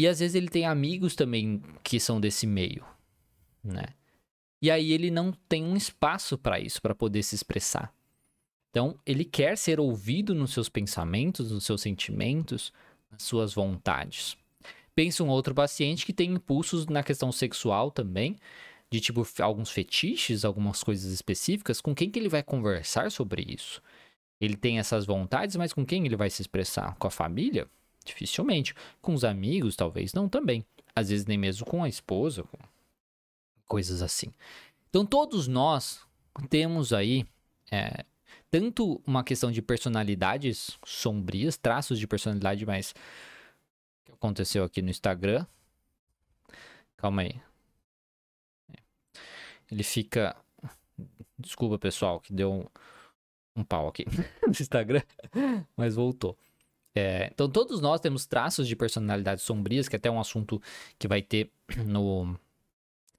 E 0.00 0.08
às 0.08 0.20
vezes 0.20 0.34
ele 0.34 0.48
tem 0.48 0.64
amigos 0.64 1.14
também 1.14 1.62
que 1.84 2.00
são 2.00 2.18
desse 2.18 2.46
meio, 2.46 2.82
né? 3.62 3.84
E 4.62 4.70
aí 4.70 4.90
ele 4.90 5.10
não 5.10 5.32
tem 5.46 5.62
um 5.62 5.76
espaço 5.76 6.38
para 6.38 6.58
isso, 6.58 6.80
para 6.80 6.94
poder 6.94 7.22
se 7.22 7.34
expressar. 7.34 7.92
Então, 8.70 8.98
ele 9.04 9.24
quer 9.24 9.56
ser 9.58 9.78
ouvido 9.78 10.34
nos 10.34 10.52
seus 10.52 10.68
pensamentos, 10.68 11.50
nos 11.50 11.64
seus 11.64 11.82
sentimentos, 11.82 12.72
nas 13.10 13.22
suas 13.22 13.52
vontades. 13.52 14.36
Pensa 14.94 15.22
um 15.22 15.28
outro 15.28 15.54
paciente 15.54 16.06
que 16.06 16.12
tem 16.12 16.32
impulsos 16.32 16.86
na 16.86 17.02
questão 17.02 17.30
sexual 17.30 17.90
também, 17.90 18.36
de 18.90 19.00
tipo 19.00 19.26
alguns 19.40 19.70
fetiches, 19.70 20.44
algumas 20.44 20.82
coisas 20.82 21.12
específicas, 21.12 21.80
com 21.80 21.94
quem 21.94 22.10
que 22.10 22.18
ele 22.18 22.28
vai 22.28 22.42
conversar 22.42 23.10
sobre 23.10 23.42
isso? 23.42 23.82
Ele 24.40 24.56
tem 24.56 24.78
essas 24.78 25.06
vontades, 25.06 25.56
mas 25.56 25.72
com 25.72 25.84
quem 25.84 26.04
ele 26.04 26.16
vai 26.16 26.30
se 26.30 26.42
expressar? 26.42 26.94
Com 26.96 27.06
a 27.06 27.10
família? 27.10 27.68
Dificilmente. 28.04 28.74
Com 29.00 29.14
os 29.14 29.24
amigos, 29.24 29.74
talvez 29.74 30.12
não 30.12 30.28
também. 30.28 30.64
Às 30.94 31.08
vezes 31.08 31.26
nem 31.26 31.38
mesmo 31.38 31.66
com 31.66 31.82
a 31.82 31.88
esposa, 31.88 32.42
com 32.44 32.58
coisas 33.66 34.02
assim. 34.02 34.32
Então 34.88 35.04
todos 35.04 35.48
nós 35.48 36.00
temos 36.48 36.92
aí 36.92 37.26
é, 37.70 38.04
tanto 38.50 39.02
uma 39.06 39.24
questão 39.24 39.50
de 39.50 39.60
personalidades 39.60 40.78
sombrias, 40.84 41.56
traços 41.56 41.98
de 41.98 42.06
personalidade, 42.06 42.64
mas 42.64 42.90
o 42.90 44.06
que 44.06 44.12
aconteceu 44.12 44.64
aqui 44.64 44.80
no 44.80 44.90
Instagram? 44.90 45.44
Calma 46.96 47.22
aí. 47.22 47.40
Ele 49.70 49.82
fica. 49.82 50.36
Desculpa, 51.38 51.78
pessoal, 51.78 52.20
que 52.20 52.32
deu 52.32 52.52
um, 52.52 52.64
um 53.60 53.64
pau 53.64 53.88
aqui 53.88 54.06
no 54.42 54.50
Instagram, 54.50 55.02
mas 55.76 55.94
voltou. 55.94 56.36
É, 56.94 57.28
então, 57.30 57.48
todos 57.48 57.80
nós 57.82 58.00
temos 58.00 58.24
traços 58.24 58.66
de 58.66 58.74
personalidade 58.74 59.42
sombrias, 59.42 59.86
que 59.86 59.96
é 59.96 59.98
até 59.98 60.10
um 60.10 60.18
assunto 60.18 60.60
que 60.98 61.06
vai 61.06 61.20
ter 61.20 61.50
no, 61.84 62.34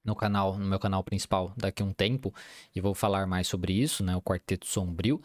no 0.04 0.16
canal, 0.16 0.58
no 0.58 0.66
meu 0.66 0.80
canal 0.80 1.04
principal 1.04 1.54
daqui 1.56 1.84
a 1.84 1.86
um 1.86 1.94
tempo, 1.94 2.34
e 2.76 2.82
vou 2.82 2.96
falar 2.96 3.28
mais 3.28 3.48
sobre 3.48 3.74
isso, 3.74 4.04
né, 4.04 4.16
o 4.16 4.22
quarteto 4.22 4.66
sombrio. 4.66 5.22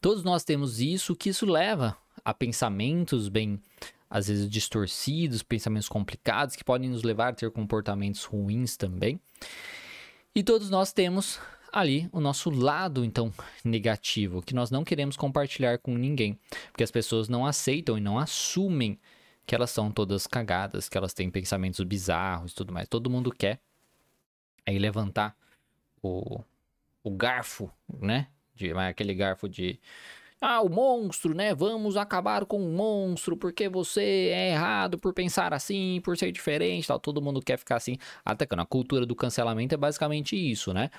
Todos 0.00 0.22
nós 0.22 0.44
temos 0.44 0.80
isso, 0.80 1.16
que 1.16 1.30
isso 1.30 1.46
leva 1.46 1.96
a 2.24 2.32
pensamentos 2.32 3.28
bem 3.28 3.60
às 4.08 4.28
vezes 4.28 4.48
distorcidos, 4.48 5.42
pensamentos 5.42 5.88
complicados 5.88 6.54
que 6.54 6.62
podem 6.62 6.88
nos 6.88 7.02
levar 7.02 7.28
a 7.28 7.32
ter 7.32 7.50
comportamentos 7.50 8.22
ruins 8.24 8.76
também. 8.76 9.20
E 10.36 10.42
todos 10.42 10.68
nós 10.68 10.92
temos 10.92 11.40
ali 11.72 12.10
o 12.12 12.20
nosso 12.20 12.50
lado 12.50 13.02
então 13.02 13.32
negativo, 13.64 14.42
que 14.42 14.54
nós 14.54 14.70
não 14.70 14.84
queremos 14.84 15.16
compartilhar 15.16 15.78
com 15.78 15.96
ninguém, 15.96 16.38
porque 16.70 16.84
as 16.84 16.90
pessoas 16.90 17.26
não 17.26 17.46
aceitam 17.46 17.96
e 17.96 18.02
não 18.02 18.18
assumem 18.18 19.00
que 19.46 19.54
elas 19.54 19.70
são 19.70 19.90
todas 19.90 20.26
cagadas, 20.26 20.90
que 20.90 20.98
elas 20.98 21.14
têm 21.14 21.30
pensamentos 21.30 21.82
bizarros 21.86 22.52
e 22.52 22.54
tudo 22.54 22.70
mais. 22.70 22.86
Todo 22.86 23.08
mundo 23.08 23.32
quer 23.32 23.60
aí 24.66 24.78
levantar 24.78 25.34
o, 26.02 26.44
o 27.02 27.10
garfo, 27.12 27.72
né? 27.88 28.28
De, 28.54 28.72
aquele 28.72 29.14
garfo 29.14 29.48
de. 29.48 29.80
Ah, 30.40 30.60
o 30.60 30.68
monstro, 30.68 31.34
né? 31.34 31.54
Vamos 31.54 31.96
acabar 31.96 32.44
com 32.44 32.58
o 32.58 32.70
monstro 32.70 33.36
porque 33.36 33.68
você 33.68 34.30
é 34.34 34.50
errado 34.50 34.98
por 34.98 35.14
pensar 35.14 35.54
assim, 35.54 36.00
por 36.04 36.16
ser 36.16 36.30
diferente, 36.30 36.86
tal. 36.86 37.00
Todo 37.00 37.22
mundo 37.22 37.40
quer 37.40 37.56
ficar 37.58 37.76
assim, 37.76 37.96
atacando. 38.24 38.62
A 38.62 38.66
cultura 38.66 39.06
do 39.06 39.16
cancelamento 39.16 39.74
é 39.74 39.78
basicamente 39.78 40.36
isso, 40.36 40.74
né? 40.74 40.90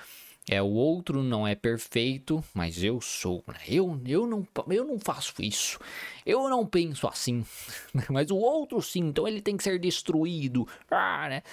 É 0.49 0.61
o 0.61 0.69
outro 0.69 1.21
não 1.21 1.45
é 1.45 1.55
perfeito, 1.55 2.41
mas 2.53 2.81
eu 2.81 3.01
sou, 3.01 3.43
né? 3.47 3.59
Eu, 3.67 3.99
eu, 4.05 4.25
não, 4.25 4.47
eu 4.69 4.85
não 4.85 4.97
faço 4.97 5.33
isso. 5.39 5.77
Eu 6.25 6.49
não 6.49 6.65
penso 6.65 7.05
assim. 7.05 7.45
mas 8.09 8.31
o 8.31 8.37
outro 8.37 8.81
sim, 8.81 9.01
então 9.01 9.27
ele 9.27 9.41
tem 9.41 9.57
que 9.57 9.63
ser 9.63 9.77
destruído. 9.77 10.65
Ah, 10.89 11.27
né? 11.29 11.43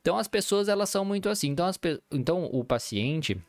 Então 0.00 0.18
as 0.18 0.26
pessoas 0.26 0.68
elas 0.68 0.90
são 0.90 1.04
muito 1.04 1.28
assim. 1.28 1.48
Então, 1.48 1.64
as, 1.66 1.78
então 2.10 2.44
o 2.52 2.64
paciente, 2.64 3.40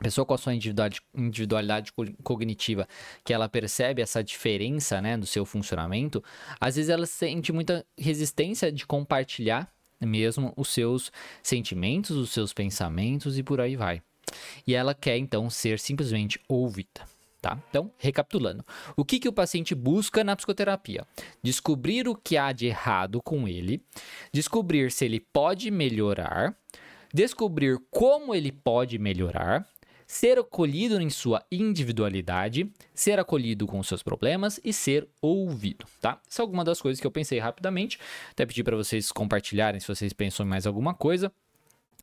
pessoa 0.00 0.24
com 0.24 0.34
a 0.34 0.38
sua 0.38 0.54
individualidade, 0.54 1.92
cognitiva, 2.24 2.88
que 3.22 3.32
ela 3.32 3.48
percebe 3.48 4.00
essa 4.02 4.24
diferença, 4.24 5.00
né, 5.00 5.16
do 5.16 5.26
seu 5.26 5.44
funcionamento, 5.44 6.24
às 6.58 6.76
vezes 6.76 6.88
ela 6.88 7.06
sente 7.06 7.52
muita 7.52 7.86
resistência 7.96 8.72
de 8.72 8.86
compartilhar 8.86 9.70
mesmo 10.00 10.54
os 10.56 10.68
seus 10.68 11.12
sentimentos, 11.42 12.16
os 12.16 12.30
seus 12.30 12.54
pensamentos 12.54 13.38
e 13.38 13.42
por 13.42 13.60
aí 13.60 13.76
vai. 13.76 14.02
E 14.66 14.74
ela 14.74 14.94
quer 14.94 15.18
então 15.18 15.50
ser 15.50 15.78
simplesmente 15.78 16.40
ouvida. 16.48 17.02
Tá? 17.42 17.58
Então, 17.70 17.90
recapitulando, 17.96 18.62
o 18.94 19.02
que, 19.02 19.18
que 19.18 19.28
o 19.28 19.32
paciente 19.32 19.74
busca 19.74 20.22
na 20.22 20.36
psicoterapia? 20.36 21.06
Descobrir 21.42 22.06
o 22.06 22.14
que 22.14 22.36
há 22.36 22.52
de 22.52 22.66
errado 22.66 23.22
com 23.22 23.48
ele, 23.48 23.82
descobrir 24.30 24.92
se 24.92 25.06
ele 25.06 25.20
pode 25.20 25.70
melhorar, 25.70 26.54
descobrir 27.14 27.78
como 27.90 28.34
ele 28.34 28.52
pode 28.52 28.98
melhorar, 28.98 29.66
ser 30.10 30.40
acolhido 30.40 31.00
em 31.00 31.08
sua 31.08 31.40
individualidade, 31.52 32.68
ser 32.92 33.20
acolhido 33.20 33.64
com 33.64 33.80
seus 33.80 34.02
problemas 34.02 34.58
e 34.64 34.72
ser 34.72 35.08
ouvido, 35.22 35.86
tá? 36.00 36.20
Essa 36.28 36.42
é 36.42 36.44
alguma 36.44 36.64
das 36.64 36.80
coisas 36.80 37.00
que 37.00 37.06
eu 37.06 37.12
pensei 37.12 37.38
rapidamente. 37.38 37.96
Até 38.32 38.44
pedi 38.44 38.64
para 38.64 38.76
vocês 38.76 39.12
compartilharem 39.12 39.78
se 39.78 39.86
vocês 39.86 40.12
pensam 40.12 40.44
em 40.44 40.48
mais 40.48 40.66
alguma 40.66 40.94
coisa, 40.94 41.32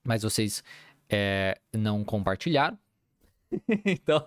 mas 0.06 0.24
vocês 0.24 0.64
é, 1.10 1.60
não 1.74 2.02
compartilharam. 2.06 2.80
então, 3.84 4.26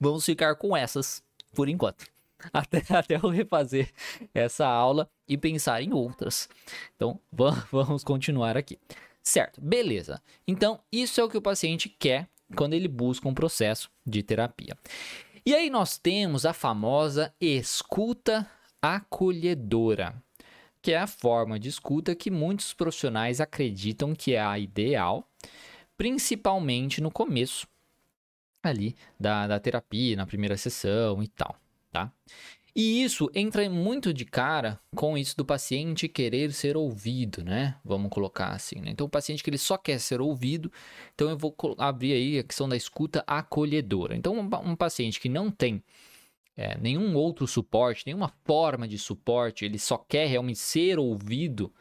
vamos 0.00 0.24
ficar 0.24 0.56
com 0.56 0.76
essas 0.76 1.22
por 1.54 1.68
enquanto. 1.68 2.06
Até, 2.52 2.82
até 2.92 3.14
eu 3.14 3.28
refazer 3.28 3.92
essa 4.34 4.66
aula 4.66 5.08
e 5.28 5.38
pensar 5.38 5.80
em 5.80 5.92
outras. 5.92 6.48
Então, 6.96 7.20
vamos 7.70 8.02
continuar 8.02 8.56
aqui. 8.56 8.76
Certo, 9.22 9.60
beleza. 9.60 10.20
Então, 10.48 10.80
isso 10.90 11.20
é 11.20 11.24
o 11.24 11.28
que 11.28 11.38
o 11.38 11.42
paciente 11.42 11.88
quer 11.88 12.28
quando 12.54 12.74
ele 12.74 12.88
busca 12.88 13.28
um 13.28 13.34
processo 13.34 13.90
de 14.06 14.22
terapia. 14.22 14.76
E 15.44 15.54
aí 15.54 15.68
nós 15.68 15.98
temos 15.98 16.46
a 16.46 16.52
famosa 16.52 17.34
escuta 17.40 18.48
acolhedora, 18.80 20.14
que 20.80 20.92
é 20.92 20.98
a 20.98 21.06
forma 21.06 21.58
de 21.58 21.68
escuta 21.68 22.14
que 22.14 22.30
muitos 22.30 22.72
profissionais 22.72 23.40
acreditam 23.40 24.14
que 24.14 24.34
é 24.34 24.40
a 24.40 24.58
ideal, 24.58 25.28
principalmente 25.96 27.00
no 27.00 27.10
começo 27.10 27.66
ali 28.62 28.96
da, 29.20 29.46
da 29.46 29.60
terapia, 29.60 30.16
na 30.16 30.26
primeira 30.26 30.56
sessão 30.56 31.22
e 31.22 31.28
tal, 31.28 31.56
tá? 31.92 32.10
E 32.76 33.04
isso 33.04 33.30
entra 33.32 33.70
muito 33.70 34.12
de 34.12 34.24
cara 34.24 34.80
com 34.96 35.16
isso 35.16 35.36
do 35.36 35.44
paciente 35.44 36.08
querer 36.08 36.52
ser 36.52 36.76
ouvido, 36.76 37.44
né? 37.44 37.76
Vamos 37.84 38.10
colocar 38.10 38.48
assim, 38.48 38.80
né? 38.80 38.90
Então, 38.90 39.06
o 39.06 39.10
paciente 39.10 39.44
que 39.44 39.50
ele 39.50 39.58
só 39.58 39.76
quer 39.78 40.00
ser 40.00 40.20
ouvido, 40.20 40.72
então 41.14 41.30
eu 41.30 41.38
vou 41.38 41.54
abrir 41.78 42.14
aí 42.14 42.38
a 42.40 42.42
questão 42.42 42.68
da 42.68 42.76
escuta 42.76 43.22
acolhedora. 43.28 44.16
Então, 44.16 44.36
um, 44.36 44.74
paciente 44.74 45.20
que 45.20 45.28
não 45.28 45.52
tem 45.52 45.84
é, 46.56 46.76
nenhum 46.76 47.14
outro 47.14 47.46
suporte, 47.46 48.02
nenhuma 48.06 48.32
forma 48.44 48.88
de 48.88 48.98
suporte, 48.98 49.64
ele 49.64 49.78
só 49.78 49.96
quer 49.96 50.26
realmente 50.26 50.58
ser 50.58 50.98
ouvido, 50.98 51.72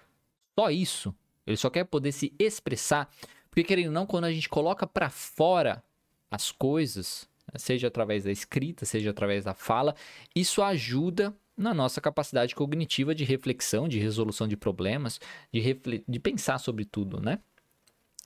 só 0.57 0.69
isso. 0.69 1.13
Ele 1.45 1.57
só 1.57 1.71
quer 1.71 1.85
poder 1.85 2.11
se 2.11 2.31
expressar, 2.37 3.09
porque 3.49 3.63
querendo 3.63 3.87
ou 3.87 3.93
não, 3.93 4.05
quando 4.05 4.25
a 4.25 4.31
gente 4.31 4.47
coloca 4.47 4.85
para 4.85 5.09
fora 5.09 5.83
as 6.29 6.51
coisas, 6.51 7.27
seja 7.57 7.87
através 7.87 8.23
da 8.23 8.31
escrita, 8.31 8.85
seja 8.85 9.11
através 9.11 9.43
da 9.43 9.53
fala, 9.53 9.95
isso 10.35 10.61
ajuda 10.61 11.35
na 11.55 11.73
nossa 11.73 12.01
capacidade 12.01 12.55
cognitiva 12.55 13.13
de 13.13 13.23
reflexão, 13.23 13.87
de 13.87 13.99
resolução 13.99 14.47
de 14.47 14.57
problemas, 14.57 15.19
de, 15.51 15.79
de 16.07 16.19
pensar 16.19 16.57
sobre 16.57 16.85
tudo, 16.85 17.21
né? 17.21 17.39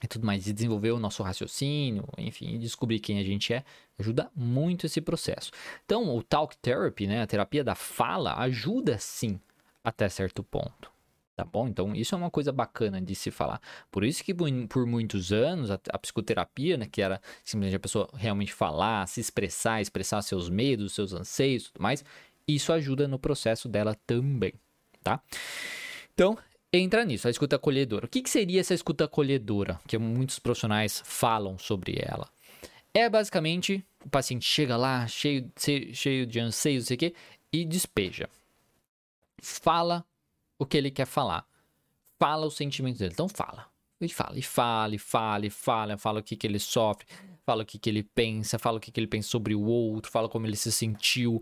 E 0.01 0.07
tudo 0.07 0.25
mais, 0.25 0.43
de 0.43 0.53
desenvolver 0.53 0.91
o 0.91 0.99
nosso 0.99 1.23
raciocínio, 1.23 2.07
enfim, 2.17 2.59
descobrir 2.59 2.99
quem 2.99 3.19
a 3.19 3.23
gente 3.23 3.51
é, 3.51 3.63
ajuda 3.97 4.29
muito 4.35 4.85
esse 4.85 5.01
processo. 5.01 5.51
Então, 5.85 6.15
o 6.15 6.21
talk 6.21 6.55
therapy, 6.57 7.07
né, 7.07 7.23
a 7.23 7.27
terapia 7.27 7.63
da 7.63 7.73
fala, 7.73 8.35
ajuda 8.35 8.97
sim 8.99 9.39
até 9.83 10.07
certo 10.07 10.43
ponto. 10.43 10.96
Tá 11.37 11.45
bom? 11.45 11.67
Então, 11.67 11.93
isso 11.93 12.15
é 12.15 12.17
uma 12.17 12.31
coisa 12.31 12.51
bacana 12.51 12.99
de 12.99 13.13
se 13.13 13.29
falar. 13.29 13.61
Por 13.91 14.03
isso 14.03 14.23
que 14.23 14.33
por 14.33 14.87
muitos 14.87 15.31
anos 15.31 15.69
a, 15.69 15.79
a 15.91 15.99
psicoterapia, 15.99 16.77
né, 16.77 16.87
que 16.91 16.99
era 16.99 17.21
simplesmente 17.45 17.75
a 17.75 17.79
pessoa 17.79 18.09
realmente 18.15 18.51
falar, 18.51 19.07
se 19.07 19.21
expressar, 19.21 19.79
expressar 19.79 20.23
seus 20.23 20.49
medos, 20.49 20.93
seus 20.93 21.13
anseios, 21.13 21.65
tudo 21.65 21.79
mais, 21.79 22.03
isso 22.47 22.73
ajuda 22.73 23.07
no 23.07 23.19
processo 23.19 23.69
dela 23.69 23.95
também, 24.07 24.51
tá? 25.03 25.21
Então, 26.11 26.35
entra 26.73 27.05
nisso, 27.05 27.27
a 27.27 27.29
escuta 27.29 27.57
acolhedora. 27.57 28.07
O 28.07 28.09
que, 28.09 28.23
que 28.23 28.31
seria 28.31 28.59
essa 28.59 28.73
escuta 28.73 29.05
acolhedora? 29.05 29.79
Que 29.87 29.95
muitos 29.99 30.39
profissionais 30.39 31.03
falam 31.05 31.55
sobre 31.59 31.99
ela. 32.01 32.27
É 32.95 33.07
basicamente 33.07 33.85
o 34.03 34.09
paciente 34.09 34.43
chega 34.43 34.75
lá, 34.75 35.05
cheio, 35.05 35.51
cheio 35.93 36.25
de 36.25 36.39
anseios, 36.39 36.85
não 36.85 36.87
sei 36.87 36.95
o 36.95 36.97
quê, 36.97 37.13
e 37.53 37.63
despeja. 37.63 38.27
Fala 39.39 40.03
o 40.57 40.65
que 40.65 40.77
ele 40.77 40.91
quer 40.91 41.05
falar. 41.05 41.45
Fala 42.19 42.45
os 42.45 42.55
sentimentos 42.55 42.99
dele. 42.99 43.13
Então 43.13 43.29
fala. 43.29 43.67
E 43.99 44.07
fala, 44.07 44.37
e 44.37 44.43
fala, 44.43 44.95
e 44.95 44.99
fala, 44.99 45.45
e 45.47 45.49
fala, 45.49 45.97
fala 45.97 46.19
o 46.19 46.23
que, 46.23 46.35
que 46.35 46.45
ele 46.45 46.59
sofre, 46.59 47.07
fala 47.43 47.63
o 47.63 47.65
que, 47.65 47.79
que 47.79 47.89
ele 47.89 48.03
pensa, 48.03 48.59
fala 48.59 48.77
o 48.77 48.79
que, 48.79 48.91
que 48.91 48.99
ele 48.99 49.07
pensa 49.07 49.27
sobre 49.27 49.55
o 49.55 49.61
outro, 49.61 50.11
fala 50.11 50.29
como 50.29 50.45
ele 50.45 50.55
se 50.55 50.71
sentiu, 50.71 51.41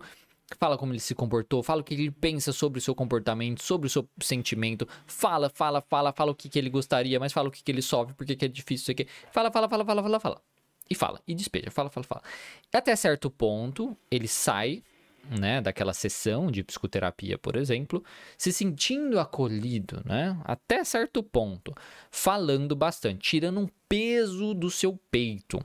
fala 0.57 0.77
como 0.77 0.93
ele 0.93 1.01
se 1.01 1.13
comportou, 1.13 1.61
fala 1.61 1.81
o 1.81 1.83
que 1.83 1.93
ele 1.93 2.09
pensa 2.09 2.53
sobre 2.53 2.79
o 2.79 2.81
seu 2.81 2.95
comportamento, 2.95 3.61
sobre 3.61 3.87
o 3.87 3.89
seu 3.89 4.07
sentimento, 4.21 4.87
fala, 5.05 5.49
fala, 5.49 5.81
fala, 5.81 6.13
fala 6.13 6.31
o 6.31 6.35
que, 6.35 6.47
que 6.47 6.57
ele 6.57 6.69
gostaria, 6.69 7.19
mas 7.19 7.33
fala 7.33 7.49
o 7.49 7.51
que, 7.51 7.61
que 7.61 7.71
ele 7.73 7.81
sofre, 7.81 8.13
porque 8.13 8.37
que 8.37 8.45
é 8.45 8.47
difícil 8.47 8.83
isso 8.83 8.91
aqui. 8.91 9.05
Fala, 9.33 9.51
fala, 9.51 9.67
fala, 9.67 9.83
fala, 9.83 10.01
fala, 10.01 10.19
fala. 10.21 10.41
E 10.89 10.95
fala, 10.95 11.21
e 11.27 11.35
despeja, 11.35 11.69
fala, 11.71 11.89
fala, 11.89 12.05
fala. 12.05 12.23
Até 12.71 12.95
certo 12.95 13.29
ponto, 13.29 13.97
ele 14.09 14.29
sai 14.29 14.81
né, 15.29 15.61
daquela 15.61 15.93
sessão 15.93 16.51
de 16.51 16.63
psicoterapia, 16.63 17.37
por 17.37 17.55
exemplo, 17.55 18.03
se 18.37 18.51
sentindo 18.51 19.19
acolhido, 19.19 20.01
né, 20.05 20.39
até 20.43 20.83
certo 20.83 21.23
ponto, 21.23 21.73
falando 22.11 22.75
bastante, 22.75 23.29
tirando 23.29 23.59
um 23.59 23.67
peso 23.89 24.53
do 24.53 24.69
seu 24.69 24.99
peito, 25.09 25.59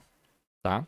tá? 0.63 0.87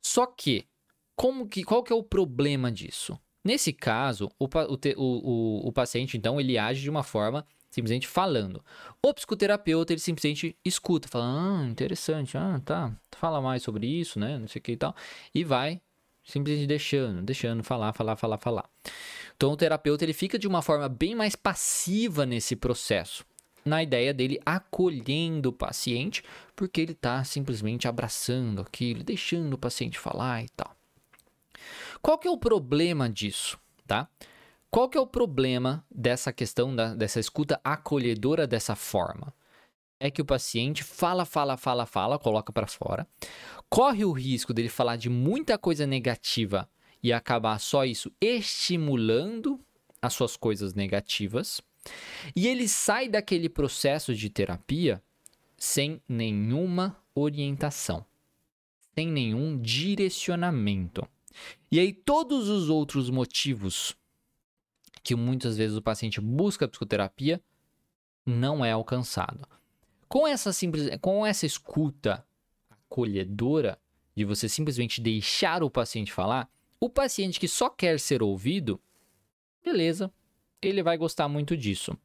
Só 0.00 0.26
que, 0.26 0.66
como 1.14 1.46
que, 1.48 1.62
qual 1.62 1.82
que 1.82 1.92
é 1.92 1.96
o 1.96 2.02
problema 2.02 2.70
disso? 2.70 3.18
Nesse 3.44 3.72
caso, 3.72 4.30
o, 4.38 4.46
o, 4.46 4.78
o, 4.96 5.68
o 5.68 5.72
paciente, 5.72 6.16
então, 6.16 6.40
ele 6.40 6.58
age 6.58 6.80
de 6.80 6.90
uma 6.90 7.02
forma 7.02 7.46
simplesmente 7.72 8.06
falando. 8.06 8.62
O 9.02 9.14
psicoterapeuta, 9.14 9.92
ele 9.92 10.00
simplesmente 10.00 10.56
escuta, 10.64 11.08
fala, 11.08 11.24
ah, 11.24 11.66
interessante, 11.66 12.36
ah, 12.36 12.60
tá, 12.64 12.92
fala 13.12 13.40
mais 13.40 13.62
sobre 13.62 13.86
isso, 13.86 14.20
né, 14.20 14.38
não 14.38 14.46
sei 14.46 14.60
o 14.60 14.62
que 14.62 14.72
e 14.72 14.76
tal, 14.76 14.94
e 15.34 15.42
vai 15.42 15.80
Simplesmente 16.24 16.66
deixando, 16.66 17.22
deixando 17.22 17.62
falar, 17.62 17.92
falar, 17.92 18.16
falar, 18.16 18.38
falar. 18.38 18.70
Então 19.36 19.52
o 19.52 19.56
terapeuta 19.56 20.04
ele 20.04 20.12
fica 20.12 20.38
de 20.38 20.46
uma 20.46 20.62
forma 20.62 20.88
bem 20.88 21.14
mais 21.14 21.34
passiva 21.34 22.24
nesse 22.24 22.54
processo, 22.54 23.24
na 23.64 23.82
ideia 23.82 24.14
dele 24.14 24.40
acolhendo 24.46 25.48
o 25.48 25.52
paciente, 25.52 26.22
porque 26.54 26.80
ele 26.80 26.92
está 26.92 27.24
simplesmente 27.24 27.88
abraçando 27.88 28.62
aquilo, 28.62 29.02
deixando 29.02 29.54
o 29.54 29.58
paciente 29.58 29.98
falar 29.98 30.44
e 30.44 30.48
tal. 30.50 30.74
Qual 32.00 32.18
que 32.18 32.28
é 32.28 32.30
o 32.30 32.38
problema 32.38 33.08
disso, 33.08 33.58
tá? 33.86 34.08
Qual 34.70 34.88
que 34.88 34.96
é 34.96 35.00
o 35.00 35.06
problema 35.06 35.84
dessa 35.90 36.32
questão 36.32 36.74
da, 36.74 36.94
dessa 36.94 37.20
escuta 37.20 37.60
acolhedora 37.62 38.46
dessa 38.46 38.74
forma? 38.74 39.34
É 40.00 40.10
que 40.10 40.22
o 40.22 40.24
paciente 40.24 40.82
fala, 40.82 41.24
fala, 41.24 41.56
fala, 41.56 41.86
fala, 41.86 42.18
coloca 42.18 42.52
para 42.52 42.66
fora 42.66 43.06
corre 43.72 44.04
o 44.04 44.12
risco 44.12 44.52
dele 44.52 44.68
falar 44.68 44.96
de 44.96 45.08
muita 45.08 45.56
coisa 45.56 45.86
negativa 45.86 46.68
e 47.02 47.10
acabar 47.10 47.58
só 47.58 47.86
isso 47.86 48.12
estimulando 48.20 49.58
as 50.02 50.12
suas 50.12 50.36
coisas 50.36 50.74
negativas. 50.74 51.58
E 52.36 52.46
ele 52.48 52.68
sai 52.68 53.08
daquele 53.08 53.48
processo 53.48 54.14
de 54.14 54.28
terapia 54.28 55.02
sem 55.56 56.02
nenhuma 56.06 57.02
orientação, 57.14 58.04
sem 58.94 59.08
nenhum 59.08 59.58
direcionamento. 59.58 61.08
E 61.70 61.80
aí, 61.80 61.94
todos 61.94 62.50
os 62.50 62.68
outros 62.68 63.08
motivos 63.08 63.96
que 65.02 65.14
muitas 65.14 65.56
vezes 65.56 65.78
o 65.78 65.82
paciente 65.82 66.20
busca 66.20 66.68
psicoterapia 66.68 67.42
não 68.26 68.62
é 68.62 68.70
alcançado. 68.70 69.48
Com 70.10 70.26
essa 70.26 70.52
simples, 70.52 70.90
com 71.00 71.24
essa 71.24 71.46
escuta 71.46 72.22
acolhedora, 72.92 73.78
de 74.14 74.24
você 74.24 74.48
simplesmente 74.48 75.00
deixar 75.00 75.62
o 75.62 75.70
paciente 75.70 76.12
falar, 76.12 76.48
o 76.78 76.90
paciente 76.90 77.40
que 77.40 77.48
só 77.48 77.70
quer 77.70 77.98
ser 77.98 78.22
ouvido, 78.22 78.78
beleza, 79.64 80.12
ele 80.60 80.82
vai 80.82 80.98
gostar 80.98 81.26
muito 81.28 81.56
disso. 81.56 81.96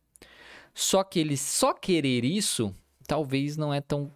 Só 0.74 1.04
que 1.04 1.20
ele 1.20 1.36
só 1.36 1.74
querer 1.74 2.24
isso, 2.24 2.74
talvez 3.06 3.58
não 3.58 3.74
é 3.74 3.82
tão 3.82 4.14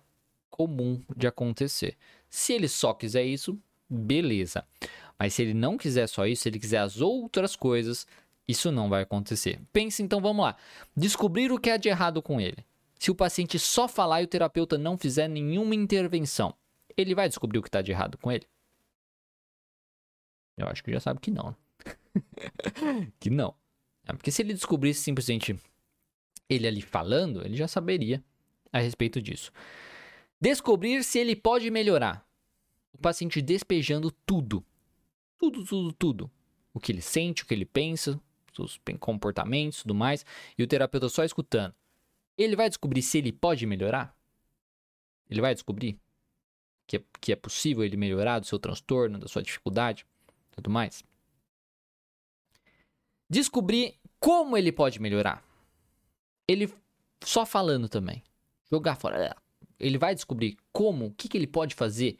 comum 0.50 1.02
de 1.16 1.28
acontecer. 1.28 1.98
Se 2.30 2.54
ele 2.54 2.70
só 2.70 2.94
quiser 2.94 3.26
isso, 3.26 3.60
beleza. 3.90 4.66
Mas 5.20 5.34
se 5.34 5.42
ele 5.42 5.54
não 5.54 5.78
quiser 5.78 6.08
só 6.08 6.26
isso, 6.26 6.44
se 6.44 6.50
ele 6.50 6.60
quiser 6.60 6.78
as 6.78 7.02
outras 7.02 7.56
coisas, 7.56 8.08
isso 8.48 8.72
não 8.72 8.90
vai 8.90 9.04
acontecer. 9.04 9.60
Pense 9.74 10.02
então, 10.02 10.22
vamos 10.22 10.46
lá. 10.46 10.56
Descobrir 10.96 11.52
o 11.52 11.60
que 11.60 11.70
há 11.70 11.78
de 11.78 11.90
errado 11.90 12.22
com 12.22 12.40
ele. 12.40 12.66
Se 12.98 13.12
o 13.12 13.16
paciente 13.16 13.58
só 13.58 13.88
falar 13.88 14.22
e 14.22 14.26
o 14.26 14.28
terapeuta 14.28 14.78
não 14.78 14.98
fizer 14.98 15.28
nenhuma 15.28 15.74
intervenção, 15.74 16.54
ele 16.98 17.16
vai 17.16 17.28
descobrir 17.28 17.60
o 17.60 17.62
que 17.62 17.68
está 17.68 17.82
de 17.82 17.92
errado 17.92 18.18
com 18.18 18.32
ele? 18.32 18.48
Eu 20.58 20.68
acho 20.68 20.84
que 20.84 20.92
já 20.92 21.00
sabe 21.00 21.20
que 21.20 21.32
não. 21.32 21.56
que 23.20 23.30
não. 23.30 23.56
É 24.06 24.14
porque 24.14 24.32
se 24.32 24.42
ele 24.42 24.54
descobrisse 24.54 25.02
simplesmente 25.02 25.58
ele 26.50 26.68
ali 26.68 26.82
falando, 26.82 27.46
ele 27.46 27.56
já 27.56 27.68
saberia 27.68 28.24
a 28.72 28.80
respeito 28.80 29.22
disso. 29.22 29.52
Descobrir 30.40 31.04
se 31.04 31.20
ele 31.20 31.36
pode 31.36 31.70
melhorar. 31.70 32.26
O 32.94 32.98
paciente 32.98 33.42
despejando 33.42 34.12
tudo. 34.26 34.66
Tudo, 35.38 35.64
tudo, 35.64 35.94
tudo. 35.94 36.32
O 36.74 36.80
que 36.80 36.92
ele 36.92 37.02
sente, 37.02 37.44
o 37.44 37.46
que 37.46 37.54
ele 37.54 37.66
pensa, 37.66 38.20
os 38.60 38.80
comportamentos, 39.00 39.82
tudo 39.82 39.96
mais, 39.96 40.26
e 40.58 40.64
o 40.64 40.68
terapeuta 40.68 41.10
só 41.10 41.24
escutando. 41.24 41.74
Ele 42.38 42.56
vai 42.56 42.70
descobrir 42.70 43.02
se 43.02 43.18
ele 43.18 43.32
pode 43.32 43.66
melhorar? 43.66 44.16
Ele 45.30 45.42
vai 45.42 45.54
descobrir? 45.54 46.00
Que 46.92 46.98
é, 46.98 47.04
que 47.22 47.32
é 47.32 47.36
possível 47.38 47.86
ele 47.86 47.96
melhorar 47.96 48.40
do 48.40 48.46
seu 48.46 48.60
transtorno, 48.60 49.18
da 49.18 49.28
sua 49.28 49.42
dificuldade, 49.42 50.06
tudo 50.52 50.70
mais. 50.70 51.06
Descobrir 53.30 53.96
como 54.20 54.58
ele 54.58 54.74
pode 54.74 55.02
melhorar. 55.02 55.42
Ele 56.46 56.74
só 57.24 57.46
falando 57.46 57.88
também. 57.88 58.22
Jogar 58.70 58.98
fora. 58.98 59.38
Ele 59.80 59.98
vai 59.98 60.14
descobrir 60.14 60.58
como, 60.74 61.06
o 61.06 61.12
que, 61.12 61.30
que 61.30 61.38
ele 61.38 61.48
pode 61.48 61.76
fazer 61.76 62.18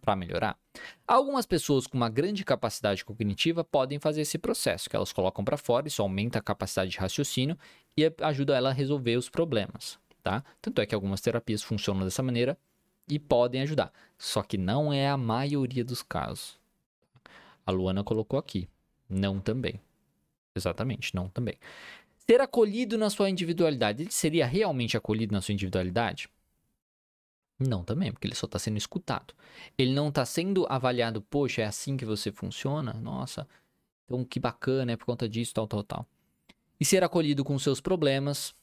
para 0.00 0.16
melhorar. 0.16 0.58
Algumas 1.06 1.44
pessoas 1.44 1.86
com 1.86 1.98
uma 1.98 2.08
grande 2.08 2.44
capacidade 2.44 3.04
cognitiva 3.04 3.62
podem 3.62 3.98
fazer 3.98 4.22
esse 4.22 4.38
processo, 4.38 4.88
que 4.88 4.96
elas 4.96 5.12
colocam 5.12 5.44
para 5.44 5.58
fora, 5.58 5.86
isso 5.86 6.00
aumenta 6.00 6.38
a 6.38 6.42
capacidade 6.42 6.90
de 6.90 6.98
raciocínio 6.98 7.58
e 7.94 8.10
ajuda 8.22 8.56
ela 8.56 8.70
a 8.70 8.72
resolver 8.72 9.16
os 9.16 9.28
problemas, 9.28 9.98
tá? 10.22 10.42
Tanto 10.62 10.80
é 10.80 10.86
que 10.86 10.94
algumas 10.94 11.20
terapias 11.20 11.62
funcionam 11.62 12.04
dessa 12.04 12.22
maneira, 12.22 12.58
e 13.08 13.18
podem 13.18 13.62
ajudar. 13.62 13.92
Só 14.18 14.42
que 14.42 14.56
não 14.56 14.92
é 14.92 15.08
a 15.08 15.16
maioria 15.16 15.84
dos 15.84 16.02
casos. 16.02 16.58
A 17.66 17.70
Luana 17.70 18.04
colocou 18.04 18.38
aqui. 18.38 18.68
Não 19.08 19.40
também. 19.40 19.80
Exatamente, 20.54 21.14
não 21.14 21.28
também. 21.28 21.58
Ser 22.26 22.40
acolhido 22.40 22.96
na 22.96 23.10
sua 23.10 23.28
individualidade. 23.28 24.02
Ele 24.02 24.10
seria 24.10 24.46
realmente 24.46 24.96
acolhido 24.96 25.32
na 25.32 25.40
sua 25.40 25.52
individualidade? 25.52 26.28
Não 27.58 27.84
também, 27.84 28.10
porque 28.12 28.26
ele 28.26 28.34
só 28.34 28.46
está 28.46 28.58
sendo 28.58 28.78
escutado. 28.78 29.34
Ele 29.78 29.92
não 29.92 30.08
está 30.08 30.24
sendo 30.24 30.66
avaliado, 30.68 31.22
poxa, 31.22 31.62
é 31.62 31.66
assim 31.66 31.96
que 31.96 32.04
você 32.04 32.32
funciona? 32.32 32.92
Nossa, 32.94 33.46
então 34.04 34.24
que 34.24 34.40
bacana, 34.40 34.92
é 34.92 34.96
por 34.96 35.06
conta 35.06 35.28
disso, 35.28 35.54
tal, 35.54 35.66
tal, 35.66 35.84
tal. 35.84 36.06
E 36.80 36.84
ser 36.84 37.04
acolhido 37.04 37.44
com 37.44 37.58
seus 37.58 37.80
problemas? 37.80 38.54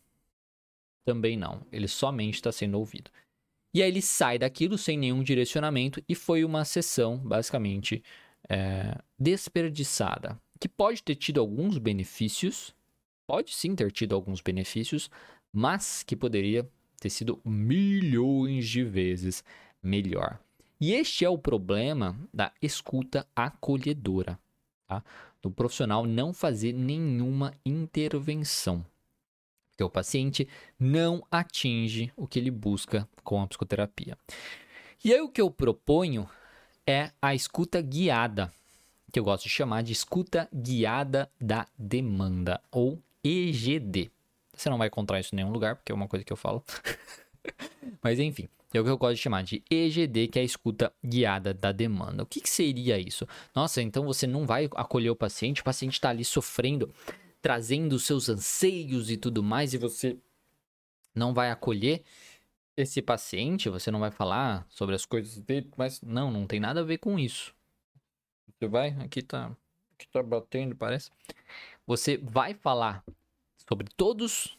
Também 1.06 1.38
não. 1.38 1.66
Ele 1.72 1.88
somente 1.88 2.36
está 2.36 2.52
sendo 2.52 2.78
ouvido. 2.78 3.10
E 3.74 3.82
aí 3.82 3.90
ele 3.90 4.02
sai 4.02 4.38
daquilo 4.38 4.78
sem 4.78 4.98
nenhum 4.98 5.24
direcionamento 5.24 6.04
e 6.08 6.14
foi 6.14 6.44
uma 6.44 6.66
sessão, 6.66 7.18
basicamente, 7.18 8.04
é, 8.50 8.98
desperdiçada, 9.18 10.40
que 10.60 10.68
pode 10.68 11.02
ter 11.02 11.16
tido 11.16 11.40
alguns 11.40 11.78
benefícios, 11.78 12.76
pode 13.26 13.54
sim 13.54 13.74
ter 13.76 13.92
tido 13.92 14.14
alguns 14.14 14.42
benefícios, 14.42 15.10
mas 15.54 16.04
que 16.04 16.16
poderia 16.16 16.70
ter 17.00 17.10
sido 17.10 17.40
milhões 17.46 18.68
de 18.68 18.84
vezes 18.84 19.44
melhor. 19.82 20.40
E 20.80 20.94
este 20.94 21.24
é 21.24 21.30
o 21.30 21.38
problema 21.38 22.18
da 22.34 22.52
escuta 22.62 23.26
acolhedora, 23.36 24.38
tá? 24.88 25.04
do 25.42 25.50
profissional 25.50 26.06
não 26.06 26.34
fazer 26.34 26.74
nenhuma 26.74 27.54
intervenção. 27.66 28.86
O 29.80 29.90
paciente 29.90 30.48
não 30.80 31.26
atinge 31.32 32.12
o 32.16 32.28
que 32.28 32.38
ele 32.38 32.52
busca 32.52 33.08
com 33.24 33.42
a 33.42 33.48
psicoterapia. 33.48 34.18
E 35.04 35.12
aí 35.12 35.22
o 35.22 35.30
que 35.30 35.42
eu 35.42 35.50
proponho 35.50 36.30
é 36.86 37.12
a 37.22 37.34
escuta 37.34 37.82
guiada, 37.82 38.52
que 39.12 39.20
eu 39.20 39.24
gosto 39.24 39.44
de 39.44 39.50
chamar 39.50 39.82
de 39.82 39.92
escuta 39.92 40.48
guiada 40.54 41.32
da 41.40 41.66
demanda, 41.78 42.62
ou 42.72 43.02
EGD. 43.24 44.12
Você 44.54 44.70
não 44.70 44.78
vai 44.78 44.88
encontrar 44.88 45.20
isso 45.20 45.34
em 45.34 45.38
nenhum 45.38 45.52
lugar, 45.52 45.76
porque 45.76 45.92
é 45.92 45.96
uma 45.96 46.08
coisa 46.08 46.24
que 46.24 46.32
eu 46.32 46.38
falo. 46.38 46.64
Mas 48.04 48.20
enfim, 48.20 48.48
é 48.74 48.80
o 48.80 48.84
que 48.84 48.90
eu 48.90 48.98
gosto 48.98 49.16
de 49.16 49.22
chamar 49.22 49.44
de 49.44 49.64
EGD, 49.70 50.28
que 50.28 50.40
é 50.40 50.42
a 50.42 50.46
escuta 50.46 50.94
guiada 51.04 51.54
da 51.54 51.72
demanda. 51.72 52.24
O 52.24 52.26
que, 52.26 52.40
que 52.40 52.50
seria 52.50 53.00
isso? 53.00 53.28
Nossa, 53.56 53.82
então 53.82 54.06
você 54.06 54.28
não 54.28 54.46
vai 54.46 54.70
acolher 54.76 55.10
o 55.10 55.16
paciente, 55.16 55.62
o 55.62 55.64
paciente 55.64 55.94
está 55.94 56.10
ali 56.10 56.24
sofrendo, 56.24 56.94
trazendo 57.42 57.98
seus 58.00 58.30
anseios 58.30 59.10
e 59.10 59.18
tudo 59.18 59.42
mais, 59.42 59.74
e 59.74 59.78
você 59.78 60.18
não 61.14 61.34
vai 61.34 61.52
acolher 61.52 62.04
esse 62.78 63.02
paciente, 63.02 63.70
você 63.70 63.92
não 63.92 64.00
vai 64.00 64.12
falar 64.12 64.66
sobre 64.70 64.96
as 64.96 65.06
coisas 65.06 65.40
dele, 65.40 65.70
mas 65.76 66.02
não, 66.02 66.32
não 66.32 66.48
tem 66.48 66.60
nada 66.60 66.82
a 66.82 66.84
ver 66.84 66.98
com 66.98 67.20
isso. 67.20 67.54
Você 68.48 68.68
vai, 68.68 68.90
aqui 69.02 69.22
tá, 69.22 69.56
aqui 69.94 70.08
tá 70.08 70.22
batendo, 70.24 70.76
parece. 70.76 71.12
Você 71.86 72.18
vai 72.18 72.54
falar 72.54 73.04
sobre 73.68 73.88
todos 73.98 74.58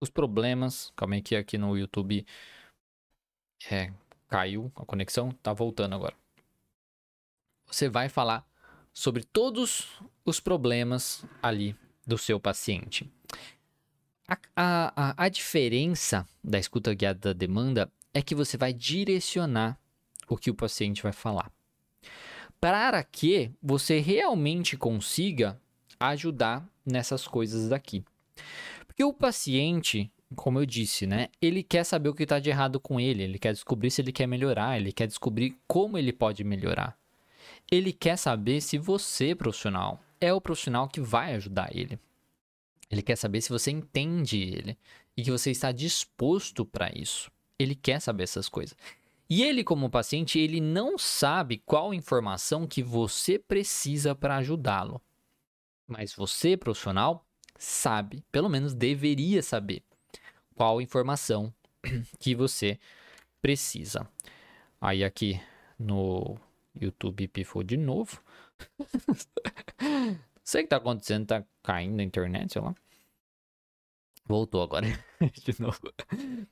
os 0.00 0.10
problemas. 0.10 0.92
Calma 0.96 1.16
aí 1.16 1.22
que 1.22 1.36
aqui 1.36 1.58
no 1.58 1.76
YouTube 1.76 2.26
é, 3.70 3.92
caiu 4.28 4.72
a 4.74 4.84
conexão, 4.84 5.30
tá 5.42 5.52
voltando 5.52 5.94
agora. 5.94 6.16
Você 7.66 7.88
vai 7.88 8.08
falar 8.08 8.46
sobre 8.92 9.24
todos 9.24 10.00
os 10.24 10.40
problemas 10.40 11.24
ali 11.42 11.76
do 12.06 12.16
seu 12.16 12.38
paciente. 12.38 13.10
A, 14.28 14.92
a, 14.96 15.24
a 15.24 15.28
diferença 15.28 16.26
da 16.42 16.58
escuta 16.58 16.92
guiada 16.94 17.18
da 17.18 17.32
demanda 17.32 17.90
é 18.12 18.22
que 18.22 18.34
você 18.34 18.56
vai 18.56 18.72
direcionar 18.72 19.78
o 20.28 20.36
que 20.36 20.50
o 20.50 20.54
paciente 20.54 21.02
vai 21.02 21.12
falar. 21.12 21.50
Para 22.60 23.02
que 23.04 23.50
você 23.62 24.00
realmente 24.00 24.76
consiga 24.76 25.60
ajudar 26.00 26.66
nessas 26.84 27.28
coisas 27.28 27.68
daqui. 27.68 28.04
Porque 28.86 29.04
o 29.04 29.12
paciente, 29.12 30.10
como 30.34 30.58
eu 30.58 30.66
disse, 30.66 31.06
né? 31.06 31.28
Ele 31.40 31.62
quer 31.62 31.84
saber 31.84 32.08
o 32.08 32.14
que 32.14 32.22
está 32.22 32.38
de 32.38 32.50
errado 32.50 32.80
com 32.80 32.98
ele, 32.98 33.22
ele 33.22 33.38
quer 33.38 33.52
descobrir 33.52 33.90
se 33.90 34.00
ele 34.00 34.12
quer 34.12 34.26
melhorar, 34.26 34.78
ele 34.78 34.92
quer 34.92 35.06
descobrir 35.06 35.56
como 35.66 35.98
ele 35.98 36.12
pode 36.12 36.42
melhorar. 36.42 36.98
Ele 37.70 37.92
quer 37.92 38.16
saber 38.16 38.60
se 38.60 38.78
você, 38.78 39.34
profissional, 39.34 40.00
é 40.20 40.32
o 40.32 40.40
profissional 40.40 40.88
que 40.88 41.00
vai 41.00 41.34
ajudar 41.34 41.74
ele. 41.74 41.98
Ele 42.90 43.02
quer 43.02 43.16
saber 43.16 43.40
se 43.40 43.48
você 43.48 43.70
entende 43.70 44.38
ele 44.38 44.78
e 45.16 45.22
que 45.22 45.30
você 45.30 45.50
está 45.50 45.72
disposto 45.72 46.64
para 46.64 46.90
isso. 46.94 47.30
Ele 47.58 47.74
quer 47.74 48.00
saber 48.00 48.24
essas 48.24 48.48
coisas. 48.48 48.76
E 49.28 49.42
ele, 49.42 49.64
como 49.64 49.90
paciente, 49.90 50.38
ele 50.38 50.60
não 50.60 50.96
sabe 50.96 51.58
qual 51.58 51.92
informação 51.92 52.66
que 52.66 52.82
você 52.82 53.38
precisa 53.38 54.14
para 54.14 54.36
ajudá-lo. 54.36 55.00
Mas 55.86 56.14
você, 56.14 56.56
profissional, 56.56 57.26
sabe, 57.58 58.22
pelo 58.30 58.48
menos 58.48 58.72
deveria 58.72 59.42
saber, 59.42 59.82
qual 60.54 60.80
informação 60.80 61.52
que 62.20 62.34
você 62.34 62.78
precisa. 63.42 64.08
Aí 64.80 65.02
aqui 65.02 65.40
no 65.78 66.38
YouTube 66.74 67.26
pifou 67.28 67.62
de 67.62 67.76
novo. 67.76 68.22
Sei 70.44 70.60
o 70.60 70.64
que 70.64 70.70
tá 70.70 70.76
acontecendo, 70.76 71.26
tá 71.26 71.44
caindo 71.62 72.00
a 72.00 72.04
internet, 72.04 72.52
sei 72.52 72.62
lá. 72.62 72.74
Voltou 74.24 74.62
agora 74.62 74.86
de 75.44 75.60
novo. 75.60 75.80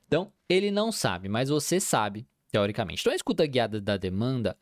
Então, 0.06 0.32
ele 0.48 0.70
não 0.70 0.92
sabe, 0.92 1.28
mas 1.28 1.48
você 1.48 1.80
sabe, 1.80 2.26
teoricamente. 2.50 3.00
Então, 3.02 3.12
a 3.12 3.16
escuta 3.16 3.46
guiada 3.46 3.80
da 3.80 3.96
demanda, 3.96 4.56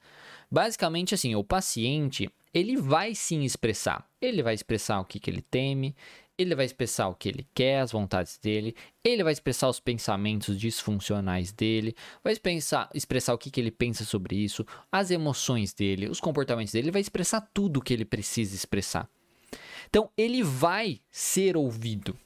basicamente 0.50 1.14
assim, 1.14 1.34
o 1.34 1.44
paciente, 1.44 2.30
ele 2.54 2.76
vai 2.76 3.14
sim 3.14 3.42
expressar. 3.42 4.06
Ele 4.20 4.42
vai 4.42 4.54
expressar 4.54 5.00
o 5.00 5.04
que, 5.04 5.18
que 5.18 5.30
ele 5.30 5.42
teme, 5.42 5.94
ele 6.38 6.54
vai 6.54 6.64
expressar 6.64 7.08
o 7.08 7.14
que 7.14 7.28
ele 7.28 7.46
quer, 7.54 7.80
as 7.80 7.92
vontades 7.92 8.38
dele, 8.38 8.74
ele 9.04 9.22
vai 9.22 9.32
expressar 9.32 9.68
os 9.68 9.80
pensamentos 9.80 10.58
disfuncionais 10.58 11.52
dele, 11.52 11.94
vai 12.22 12.32
expressar, 12.32 12.90
expressar 12.94 13.34
o 13.34 13.38
que, 13.38 13.50
que 13.50 13.60
ele 13.60 13.70
pensa 13.70 14.04
sobre 14.04 14.36
isso, 14.36 14.64
as 14.90 15.10
emoções 15.10 15.72
dele, 15.72 16.08
os 16.08 16.20
comportamentos 16.20 16.72
dele, 16.72 16.86
ele 16.86 16.92
vai 16.92 17.00
expressar 17.00 17.40
tudo 17.52 17.78
o 17.78 17.82
que 17.82 17.92
ele 17.92 18.04
precisa 18.04 18.54
expressar. 18.54 19.08
Então, 19.88 20.10
ele 20.16 20.42
vai 20.42 21.00
ser 21.10 21.56
ouvido. 21.56 22.16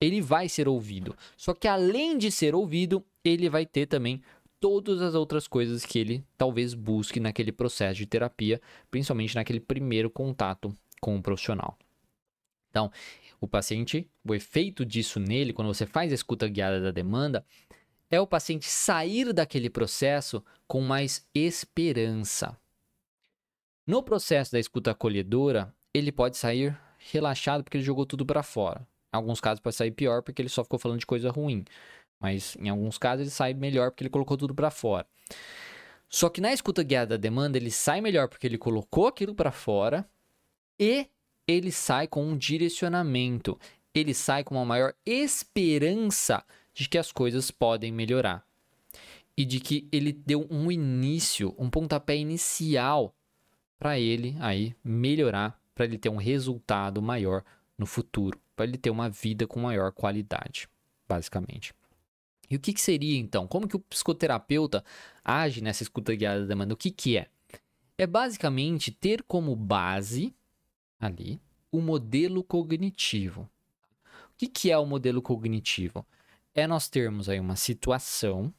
Ele 0.00 0.20
vai 0.20 0.48
ser 0.48 0.68
ouvido. 0.68 1.16
Só 1.36 1.54
que 1.54 1.66
além 1.66 2.18
de 2.18 2.30
ser 2.30 2.54
ouvido, 2.54 3.02
ele 3.24 3.48
vai 3.48 3.64
ter 3.64 3.86
também 3.86 4.20
todas 4.60 5.00
as 5.00 5.14
outras 5.14 5.46
coisas 5.46 5.84
que 5.84 5.98
ele 5.98 6.24
talvez 6.36 6.74
busque 6.74 7.20
naquele 7.20 7.52
processo 7.52 7.96
de 7.96 8.06
terapia, 8.06 8.60
principalmente 8.90 9.34
naquele 9.34 9.60
primeiro 9.60 10.10
contato 10.10 10.74
com 11.00 11.16
o 11.16 11.22
profissional. 11.22 11.78
Então, 12.74 12.90
o 13.40 13.46
paciente, 13.46 14.10
o 14.26 14.34
efeito 14.34 14.84
disso 14.84 15.20
nele, 15.20 15.52
quando 15.52 15.68
você 15.72 15.86
faz 15.86 16.10
a 16.10 16.14
escuta 16.16 16.48
guiada 16.48 16.80
da 16.80 16.90
demanda, 16.90 17.46
é 18.10 18.20
o 18.20 18.26
paciente 18.26 18.66
sair 18.66 19.32
daquele 19.32 19.70
processo 19.70 20.44
com 20.66 20.80
mais 20.80 21.24
esperança. 21.32 22.58
No 23.86 24.02
processo 24.02 24.50
da 24.50 24.58
escuta 24.58 24.90
acolhedora, 24.90 25.72
ele 25.92 26.10
pode 26.10 26.36
sair 26.36 26.76
relaxado 27.12 27.62
porque 27.62 27.76
ele 27.76 27.84
jogou 27.84 28.04
tudo 28.04 28.26
para 28.26 28.42
fora. 28.42 28.80
Em 29.12 29.16
alguns 29.16 29.40
casos 29.40 29.60
pode 29.60 29.76
sair 29.76 29.92
pior 29.92 30.20
porque 30.22 30.42
ele 30.42 30.48
só 30.48 30.64
ficou 30.64 30.78
falando 30.78 30.98
de 30.98 31.06
coisa 31.06 31.30
ruim, 31.30 31.64
mas 32.18 32.56
em 32.56 32.68
alguns 32.68 32.98
casos 32.98 33.20
ele 33.20 33.30
sai 33.30 33.54
melhor 33.54 33.92
porque 33.92 34.02
ele 34.02 34.10
colocou 34.10 34.36
tudo 34.36 34.52
para 34.52 34.70
fora. 34.70 35.06
Só 36.08 36.28
que 36.28 36.40
na 36.40 36.52
escuta 36.52 36.82
guiada 36.82 37.16
da 37.16 37.22
demanda, 37.22 37.56
ele 37.56 37.70
sai 37.70 38.00
melhor 38.00 38.28
porque 38.28 38.48
ele 38.48 38.58
colocou 38.58 39.06
aquilo 39.06 39.32
para 39.32 39.52
fora 39.52 40.04
e 40.76 41.08
ele 41.46 41.70
sai 41.70 42.06
com 42.06 42.24
um 42.24 42.36
direcionamento, 42.36 43.58
ele 43.94 44.14
sai 44.14 44.42
com 44.42 44.56
uma 44.56 44.64
maior 44.64 44.94
esperança 45.04 46.44
de 46.72 46.88
que 46.88 46.98
as 46.98 47.12
coisas 47.12 47.50
podem 47.50 47.92
melhorar 47.92 48.44
e 49.36 49.44
de 49.44 49.60
que 49.60 49.88
ele 49.92 50.12
deu 50.12 50.46
um 50.50 50.70
início, 50.70 51.54
um 51.58 51.68
pontapé 51.68 52.16
inicial 52.16 53.14
para 53.78 53.98
ele 53.98 54.36
aí 54.40 54.74
melhorar, 54.82 55.60
para 55.74 55.84
ele 55.84 55.98
ter 55.98 56.08
um 56.08 56.16
resultado 56.16 57.02
maior 57.02 57.44
no 57.76 57.86
futuro, 57.86 58.40
para 58.54 58.64
ele 58.64 58.78
ter 58.78 58.90
uma 58.90 59.08
vida 59.08 59.46
com 59.46 59.60
maior 59.60 59.92
qualidade, 59.92 60.68
basicamente. 61.08 61.74
E 62.48 62.56
o 62.56 62.60
que, 62.60 62.72
que, 62.72 62.80
seria 62.80 63.18
então? 63.18 63.46
Como 63.46 63.66
que 63.66 63.76
o 63.76 63.80
psicoterapeuta 63.80 64.84
age 65.24 65.60
nessa 65.60 65.82
escuta 65.82 66.14
guiada 66.14 66.42
da 66.42 66.46
demanda? 66.46 66.74
O 66.74 66.76
que, 66.76 66.90
que 66.90 67.16
é? 67.16 67.28
É 67.96 68.06
basicamente 68.06 68.90
ter 68.90 69.22
como 69.22 69.56
base 69.56 70.34
ali 70.98 71.40
o 71.70 71.80
modelo 71.80 72.44
cognitivo. 72.44 73.50
O 74.32 74.36
que, 74.36 74.46
que 74.46 74.70
é 74.70 74.78
o 74.78 74.86
modelo 74.86 75.20
cognitivo? 75.20 76.06
É 76.54 76.66
nós 76.66 76.88
termos 76.88 77.28
aí 77.28 77.40
uma 77.40 77.56
situação, 77.56 78.54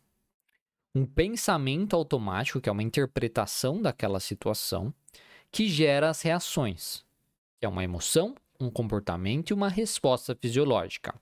um 0.93 1.05
pensamento 1.05 1.95
automático, 1.95 2.59
que 2.59 2.67
é 2.67 2.71
uma 2.71 2.83
interpretação 2.83 3.81
daquela 3.81 4.19
situação, 4.19 4.93
que 5.49 5.69
gera 5.69 6.09
as 6.09 6.21
reações, 6.21 7.05
que 7.59 7.65
é 7.65 7.69
uma 7.69 7.83
emoção, 7.83 8.35
um 8.59 8.69
comportamento 8.69 9.51
e 9.51 9.53
uma 9.53 9.69
resposta 9.69 10.35
fisiológica. 10.35 11.15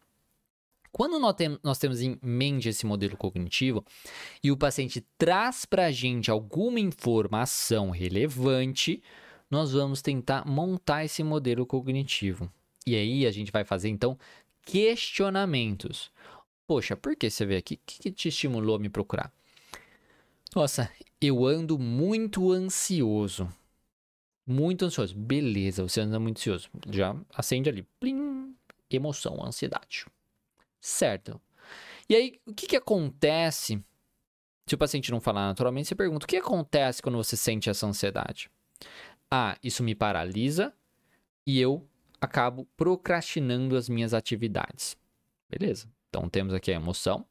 Quando 0.92 1.18
nós, 1.20 1.36
tem, 1.36 1.58
nós 1.64 1.80
temos 1.80 2.02
em 2.02 2.20
mente 2.22 2.70
esse 2.70 2.86
modelo 2.86 3.18
cognitivo 3.18 3.84
e 4.44 4.52
o 4.52 4.58
paciente 4.58 5.04
traz 5.18 5.66
para 5.66 5.88
a 5.88 5.92
gente 5.92 6.30
alguma 6.30 6.80
informação 6.80 7.90
relevante, 7.90 9.02
nós 9.54 9.72
vamos 9.72 10.02
tentar 10.02 10.48
montar 10.48 11.06
esse 11.06 11.24
modelo 11.24 11.64
cognitivo. 11.64 12.52
E 12.88 12.96
aí 12.96 13.24
a 13.28 13.32
gente 13.32 13.52
vai 13.52 13.64
fazer 13.64 13.88
então 13.88 14.18
questionamentos. 14.64 16.12
Poxa, 16.66 16.98
por 16.98 17.16
que 17.16 17.30
você 17.30 17.46
veio 17.46 17.60
aqui? 17.60 17.76
O 17.76 17.80
que 17.86 18.12
te 18.12 18.30
estimulou 18.30 18.78
a 18.78 18.80
me 18.80 18.90
procurar? 18.90 19.32
Nossa, 20.56 20.92
eu 21.22 21.46
ando 21.46 21.78
muito 21.78 22.52
ansioso. 22.52 23.48
Muito 24.44 24.86
ansioso. 24.86 25.16
Beleza, 25.16 25.84
você 25.84 26.02
anda 26.02 26.20
muito 26.20 26.38
ansioso. 26.40 26.68
Já 26.90 27.16
acende 27.32 27.70
ali. 27.70 27.84
Plim, 28.00 28.56
emoção, 28.90 29.46
ansiedade. 29.46 30.08
Certo. 30.82 31.40
E 32.10 32.16
aí, 32.16 32.42
o 32.48 32.56
que, 32.56 32.66
que 32.66 32.76
acontece? 32.76 33.80
Se 34.66 34.74
o 34.74 34.80
paciente 34.80 35.12
não 35.12 35.22
falar 35.22 35.46
naturalmente, 35.46 35.90
você 35.90 35.96
pergunta: 35.96 36.26
o 36.26 36.28
que 36.28 36.38
acontece 36.38 37.04
quando 37.04 37.18
você 37.18 37.38
sente 37.38 37.70
essa 37.70 37.86
ansiedade? 37.86 38.50
Ah, 39.36 39.58
isso 39.64 39.82
me 39.82 39.96
paralisa 39.96 40.72
e 41.44 41.60
eu 41.60 41.84
acabo 42.22 42.68
procrastinando 42.78 43.76
as 43.76 43.90
minhas 43.90 44.14
atividades. 44.14 44.96
Beleza. 45.50 45.88
Então 46.08 46.30
temos 46.30 46.54
aqui 46.54 46.72
a 46.72 46.76
emoção 46.76 47.26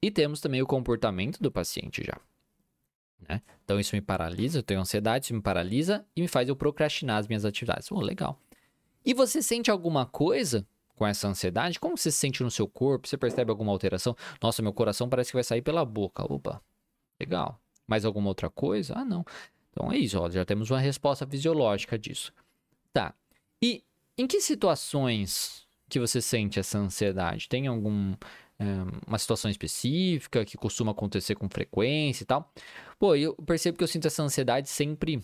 e 0.00 0.10
temos 0.10 0.40
também 0.40 0.62
o 0.62 0.66
comportamento 0.66 1.42
do 1.42 1.52
paciente 1.52 2.02
já. 2.02 2.18
Né? 3.28 3.42
Então 3.62 3.78
isso 3.78 3.94
me 3.94 4.00
paralisa, 4.00 4.60
eu 4.60 4.62
tenho 4.62 4.80
ansiedade, 4.80 5.26
isso 5.26 5.34
me 5.34 5.42
paralisa 5.42 6.06
e 6.16 6.22
me 6.22 6.26
faz 6.26 6.48
eu 6.48 6.56
procrastinar 6.56 7.18
as 7.18 7.28
minhas 7.28 7.44
atividades. 7.44 7.92
Oh, 7.92 8.00
legal. 8.00 8.40
E 9.04 9.12
você 9.12 9.42
sente 9.42 9.70
alguma 9.70 10.06
coisa 10.06 10.66
com 10.94 11.06
essa 11.06 11.28
ansiedade? 11.28 11.78
Como 11.78 11.98
você 11.98 12.10
se 12.10 12.16
sente 12.16 12.42
no 12.42 12.50
seu 12.50 12.66
corpo? 12.66 13.06
Você 13.06 13.18
percebe 13.18 13.50
alguma 13.50 13.72
alteração? 13.72 14.16
Nossa, 14.42 14.62
meu 14.62 14.72
coração 14.72 15.06
parece 15.06 15.30
que 15.30 15.36
vai 15.36 15.44
sair 15.44 15.60
pela 15.60 15.84
boca. 15.84 16.24
Opa, 16.32 16.62
legal. 17.20 17.60
Mais 17.86 18.06
alguma 18.06 18.28
outra 18.28 18.48
coisa? 18.48 18.94
Ah, 18.96 19.04
não. 19.04 19.22
Então 19.72 19.90
é 19.90 19.96
isso, 19.96 20.18
ó, 20.20 20.30
já 20.30 20.44
temos 20.44 20.70
uma 20.70 20.78
resposta 20.78 21.26
fisiológica 21.26 21.98
disso. 21.98 22.32
Tá. 22.92 23.14
E 23.60 23.82
em 24.16 24.26
que 24.26 24.40
situações 24.40 25.66
que 25.88 25.98
você 25.98 26.20
sente 26.20 26.60
essa 26.60 26.78
ansiedade? 26.78 27.48
Tem 27.48 27.66
algum 27.66 28.14
é, 28.58 28.64
uma 29.06 29.18
situação 29.18 29.50
específica 29.50 30.44
que 30.44 30.56
costuma 30.56 30.92
acontecer 30.92 31.34
com 31.34 31.48
frequência 31.48 32.22
e 32.22 32.26
tal? 32.26 32.52
Pô, 32.98 33.14
eu 33.14 33.34
percebo 33.34 33.76
que 33.76 33.84
eu 33.84 33.88
sinto 33.88 34.06
essa 34.06 34.22
ansiedade 34.22 34.68
sempre 34.68 35.22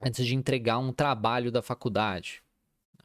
antes 0.00 0.24
de 0.24 0.34
entregar 0.34 0.78
um 0.78 0.92
trabalho 0.92 1.50
da 1.50 1.62
faculdade. 1.62 2.42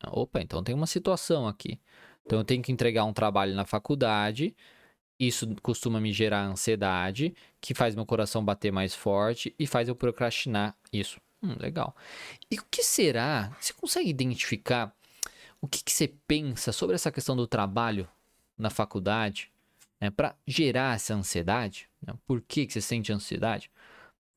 Opa, 0.08 0.42
então 0.42 0.64
tem 0.64 0.74
uma 0.74 0.88
situação 0.88 1.48
aqui. 1.48 1.80
Então 2.26 2.40
eu 2.40 2.46
tenho 2.46 2.62
que 2.62 2.72
entregar 2.72 3.04
um 3.04 3.14
trabalho 3.14 3.54
na 3.54 3.66
faculdade. 3.66 4.56
Isso 5.22 5.56
costuma 5.62 6.02
me 6.02 6.12
gerar 6.12 6.44
ansiedade, 6.46 7.36
que 7.62 7.76
faz 7.76 7.94
meu 7.94 8.08
coração 8.08 8.44
bater 8.44 8.72
mais 8.72 8.96
forte 8.96 9.54
e 9.60 9.68
faz 9.68 9.88
eu 9.88 9.96
procrastinar 9.96 10.76
isso. 10.92 11.22
Hum, 11.44 11.56
legal. 11.60 11.96
E 12.50 12.58
o 12.58 12.66
que 12.72 12.82
será? 12.82 13.56
Você 13.62 13.72
consegue 13.72 14.10
identificar 14.10 14.92
o 15.62 15.68
que, 15.68 15.84
que 15.84 15.92
você 15.92 16.08
pensa 16.08 16.72
sobre 16.72 16.96
essa 16.96 17.12
questão 17.12 17.36
do 17.36 17.46
trabalho 17.46 18.10
na 18.58 18.72
faculdade 18.72 19.52
né, 20.00 20.10
para 20.10 20.36
gerar 20.48 20.96
essa 20.96 21.14
ansiedade? 21.14 21.88
Né? 22.02 22.16
Por 22.26 22.42
que, 22.42 22.66
que 22.66 22.74
você 22.74 22.82
sente 22.82 23.14
ansiedade? 23.14 23.70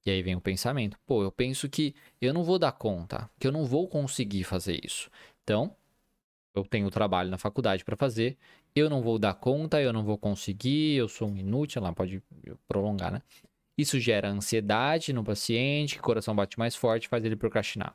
E 0.05 0.11
aí 0.11 0.23
vem 0.23 0.37
o 0.37 0.41
pensamento: 0.41 0.99
pô, 1.07 1.23
eu 1.23 1.33
penso 1.33 1.67
que 1.67 1.95
eu 2.21 2.35
não 2.35 2.45
vou 2.45 2.59
dar 2.59 2.73
conta, 2.73 3.31
que 3.41 3.47
eu 3.47 3.53
não 3.53 3.65
vou 3.65 3.89
conseguir 3.89 4.45
fazer 4.45 4.85
isso. 4.85 5.11
Então, 5.43 5.75
eu 6.55 6.63
tenho 6.63 6.91
trabalho 6.91 7.31
na 7.31 7.39
faculdade 7.39 7.87
para 7.87 7.97
fazer, 7.97 8.37
eu 8.75 8.91
não 8.91 9.03
vou 9.03 9.19
dar 9.19 9.35
conta, 9.35 9.81
eu 9.81 9.93
não 9.93 10.05
vou 10.05 10.19
conseguir, 10.19 10.97
eu 10.97 11.09
sou 11.09 11.29
um 11.29 11.37
inútil, 11.37 11.83
pode 11.95 12.23
prolongar, 12.67 13.13
né? 13.13 13.23
Isso 13.77 13.99
gera 13.99 14.29
ansiedade 14.29 15.13
no 15.13 15.25
paciente, 15.25 15.99
o 15.99 16.03
coração 16.03 16.35
bate 16.35 16.59
mais 16.59 16.77
forte, 16.77 17.09
faz 17.09 17.25
ele 17.25 17.37
procrastinar. 17.37 17.95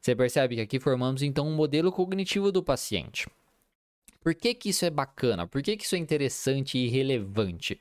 Você 0.00 0.16
percebe 0.16 0.56
que 0.56 0.60
aqui 0.60 0.80
formamos 0.80 1.22
então 1.22 1.46
um 1.46 1.54
modelo 1.54 1.92
cognitivo 1.92 2.50
do 2.50 2.62
paciente. 2.62 3.28
Por 4.20 4.34
que, 4.34 4.54
que 4.54 4.70
isso 4.70 4.84
é 4.84 4.90
bacana? 4.90 5.46
Por 5.46 5.62
que, 5.62 5.76
que 5.76 5.84
isso 5.84 5.94
é 5.94 5.98
interessante 5.98 6.78
e 6.78 6.88
relevante? 6.88 7.78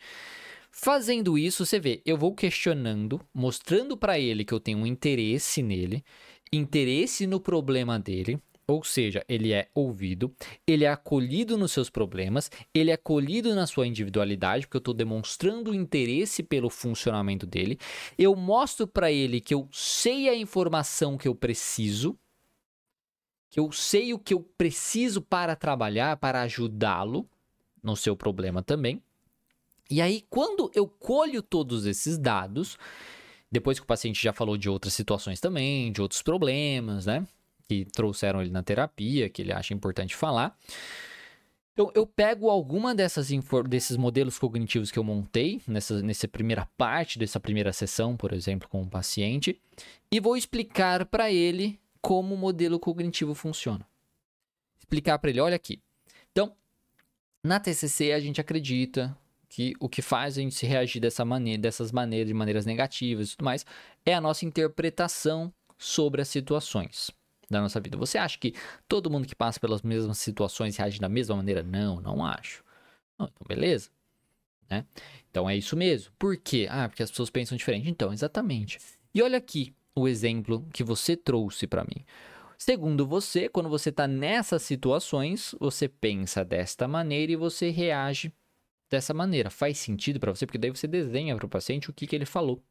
Fazendo 0.72 1.38
isso, 1.38 1.66
você 1.66 1.80
vê, 1.80 2.02
eu 2.06 2.18
vou 2.18 2.34
questionando, 2.34 3.20
mostrando 3.34 3.98
para 3.98 4.20
ele 4.20 4.46
que 4.46 4.54
eu 4.54 4.60
tenho 4.60 4.80
um 4.80 4.86
interesse 4.86 5.62
nele, 5.62 6.04
interesse 6.52 7.28
no 7.28 7.40
problema 7.40 8.00
dele, 8.00 8.40
ou 8.72 8.84
seja, 8.84 9.24
ele 9.28 9.52
é 9.52 9.70
ouvido, 9.76 10.34
ele 10.66 10.86
é 10.86 10.90
acolhido 10.90 11.58
nos 11.58 11.72
seus 11.72 11.90
problemas, 11.90 12.50
ele 12.74 12.90
é 12.90 12.94
acolhido 12.94 13.54
na 13.54 13.68
sua 13.68 13.86
individualidade, 13.86 14.66
porque 14.66 14.78
eu 14.78 14.80
estou 14.80 14.94
demonstrando 14.94 15.74
interesse 15.74 16.42
pelo 16.42 16.70
funcionamento 16.70 17.46
dele. 17.46 17.78
Eu 18.18 18.36
mostro 18.36 18.88
para 18.88 19.12
ele 19.12 19.42
que 19.42 19.54
eu 19.54 19.68
sei 19.72 20.30
a 20.30 20.36
informação 20.36 21.18
que 21.18 21.28
eu 21.28 21.36
preciso, 21.36 22.18
que 23.50 23.60
eu 23.60 23.72
sei 23.72 24.14
o 24.14 24.20
que 24.20 24.34
eu 24.34 24.40
preciso 24.40 25.22
para 25.22 25.56
trabalhar, 25.56 26.16
para 26.18 26.42
ajudá-lo 26.42 27.30
no 27.84 27.98
seu 27.98 28.16
problema 28.16 28.64
também. 28.64 29.02
E 29.90 30.02
aí, 30.02 30.24
quando 30.30 30.72
eu 30.74 30.88
colho 30.88 31.42
todos 31.42 31.86
esses 31.86 32.18
dados, 32.18 32.78
depois 33.52 33.78
que 33.78 33.84
o 33.84 33.88
paciente 33.88 34.24
já 34.24 34.32
falou 34.32 34.56
de 34.56 34.70
outras 34.70 34.94
situações 34.94 35.42
também, 35.42 35.92
de 35.92 36.02
outros 36.02 36.22
problemas, 36.22 37.06
né? 37.06 37.28
Que 37.72 37.86
trouxeram 37.86 38.42
ele 38.42 38.52
na 38.52 38.62
terapia, 38.62 39.30
que 39.30 39.42
ele 39.42 39.54
acha 39.54 39.74
importante 39.74 40.14
falar. 40.14 40.58
Então, 41.72 41.90
eu 41.96 42.06
pego 42.06 42.50
alguma 42.50 42.94
dessas 42.94 43.30
desses 43.70 43.96
modelos 43.96 44.38
cognitivos 44.38 44.92
que 44.92 45.00
eu 45.00 45.06
montei 45.06 45.62
nessa, 45.66 46.02
nessa 46.02 46.28
primeira 46.28 46.68
parte, 46.78 47.18
dessa 47.18 47.40
primeira 47.40 47.72
sessão, 47.72 48.18
por 48.18 48.34
exemplo, 48.34 48.68
com 48.68 48.82
o 48.82 48.90
paciente, 48.90 49.58
e 50.12 50.20
vou 50.20 50.36
explicar 50.36 51.06
para 51.06 51.32
ele 51.32 51.80
como 52.02 52.36
o 52.36 52.38
modelo 52.38 52.78
cognitivo 52.78 53.34
funciona. 53.34 53.88
Explicar 54.78 55.18
para 55.18 55.30
ele, 55.30 55.40
olha 55.40 55.56
aqui. 55.56 55.80
Então, 56.30 56.54
na 57.42 57.58
TCC 57.58 58.12
a 58.12 58.20
gente 58.20 58.42
acredita 58.42 59.18
que 59.48 59.74
o 59.80 59.88
que 59.88 60.02
faz 60.02 60.38
a 60.38 60.42
gente 60.42 60.56
se 60.56 60.66
reagir 60.66 61.00
dessa 61.00 61.24
maneira, 61.24 61.62
dessas 61.62 61.90
maneiras, 61.90 62.28
de 62.28 62.34
maneiras 62.34 62.66
negativas 62.66 63.30
e 63.30 63.32
tudo 63.32 63.46
mais, 63.46 63.66
é 64.06 64.14
a 64.14 64.20
nossa 64.20 64.46
interpretação 64.46 65.54
sobre 65.78 66.22
as 66.22 66.28
situações 66.28 67.12
da 67.52 67.62
nossa 67.62 67.80
vida. 67.80 67.98
Você 67.98 68.18
acha 68.18 68.38
que 68.38 68.54
todo 68.88 69.10
mundo 69.10 69.28
que 69.28 69.36
passa 69.36 69.60
pelas 69.60 69.82
mesmas 69.82 70.18
situações 70.18 70.78
reage 70.78 71.00
da 71.00 71.10
mesma 71.10 71.36
maneira? 71.36 71.62
Não, 71.62 72.02
não 72.02 72.26
acho. 72.26 72.64
Não, 73.18 73.28
então, 73.28 73.46
beleza. 73.48 73.90
Né? 74.70 74.86
Então 75.30 75.50
é 75.50 75.56
isso 75.56 75.76
mesmo. 75.76 76.12
Por 76.18 76.38
quê? 76.38 76.68
Ah, 76.70 76.88
porque 76.88 77.04
as 77.04 77.12
pessoas 77.12 77.30
pensam 77.30 77.58
diferente. 77.58 77.90
Então, 77.90 78.12
exatamente. 78.14 78.80
E 79.14 79.22
olha 79.22 79.38
aqui 79.38 79.76
o 79.94 80.08
exemplo 80.08 80.66
que 80.74 80.84
você 80.84 81.16
trouxe 81.16 81.68
para 81.68 81.84
mim. 81.84 82.06
Segundo 82.58 83.08
você, 83.08 83.50
quando 83.50 83.70
você 83.70 83.90
está 83.90 84.08
nessas 84.08 84.62
situações, 84.62 85.56
você 85.60 85.88
pensa 85.88 86.46
desta 86.46 86.88
maneira 86.88 87.32
e 87.32 87.36
você 87.36 87.70
reage 87.70 88.32
dessa 88.90 89.14
maneira. 89.14 89.50
Faz 89.50 89.80
sentido 89.80 90.20
para 90.20 90.34
você? 90.34 90.46
Porque 90.46 90.60
daí 90.60 90.70
você 90.70 90.88
desenha 90.88 91.36
para 91.36 91.46
o 91.46 91.50
paciente 91.50 91.90
o 91.90 91.94
que, 91.94 92.06
que 92.06 92.16
ele 92.16 92.26
falou. 92.26 92.64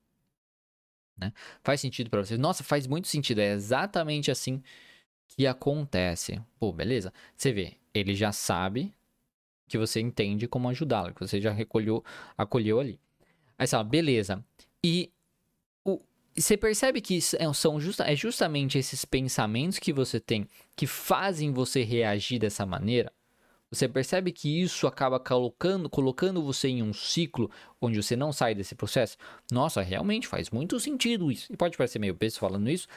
Né? 1.21 1.33
Faz 1.63 1.81
sentido 1.81 2.09
para 2.09 2.25
vocês? 2.25 2.39
Nossa, 2.39 2.65
faz 2.65 2.87
muito 2.87 3.09
sentido. 3.09 3.41
É 3.41 3.53
exatamente 3.53 4.31
assim 4.31 4.63
que 5.29 5.47
acontece. 5.47 6.41
Pô, 6.59 6.73
beleza? 6.73 7.13
Você 7.37 7.53
vê, 7.53 7.77
ele 7.93 8.15
já 8.15 8.33
sabe 8.33 8.93
que 9.69 9.79
você 9.79 10.01
entende 10.01 10.49
como 10.49 10.69
ajudá-lo, 10.69 11.15
que 11.15 11.21
você 11.21 11.41
já 11.41 11.53
recolheu, 11.53 12.03
acolheu 12.37 12.81
ali. 12.81 12.99
Aí 13.57 13.67
você 13.67 13.73
fala, 13.73 13.85
beleza. 13.85 14.45
E 14.83 15.13
o, 15.85 16.01
você 16.35 16.57
percebe 16.57 17.01
que 17.01 17.19
é, 17.39 17.53
são 17.53 17.81
justa, 17.81 18.11
é 18.11 18.17
justamente 18.17 18.79
esses 18.79 19.05
pensamentos 19.05 19.79
que 19.79 19.93
você 19.93 20.19
tem 20.19 20.49
que 20.75 20.87
fazem 20.87 21.53
você 21.53 21.85
reagir 21.85 22.39
dessa 22.39 22.67
maneira? 22.67 23.13
Você 23.73 23.89
percebe 23.89 24.33
que 24.33 24.61
isso 24.61 24.87
acaba 24.89 25.21
colocando, 25.21 25.89
colocando 25.89 26.43
você 26.43 26.69
em 26.69 26.83
um 26.83 26.93
ciclo 26.93 27.49
onde 27.81 28.03
você 28.03 28.17
não 28.17 28.33
sai 28.33 28.53
desse 28.53 28.75
processo? 28.75 29.17
Nossa, 29.51 29.81
realmente 29.81 30.27
faz 30.27 30.51
muito 30.51 30.81
sentido 30.81 31.31
isso. 31.31 31.53
E 31.53 31.57
pode 31.57 31.77
parecer 31.77 32.01
meio 32.01 32.17
peso 32.17 32.41
falando 32.41 32.69
isso, 32.69 32.89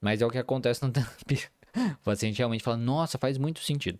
mas 0.00 0.22
é 0.22 0.26
o 0.26 0.30
que 0.30 0.38
acontece 0.38 0.82
no 0.82 0.90
terapia. 0.90 1.50
O 1.74 2.04
paciente 2.04 2.38
realmente 2.38 2.64
fala, 2.64 2.78
nossa, 2.78 3.18
faz 3.18 3.36
muito 3.36 3.60
sentido. 3.60 3.98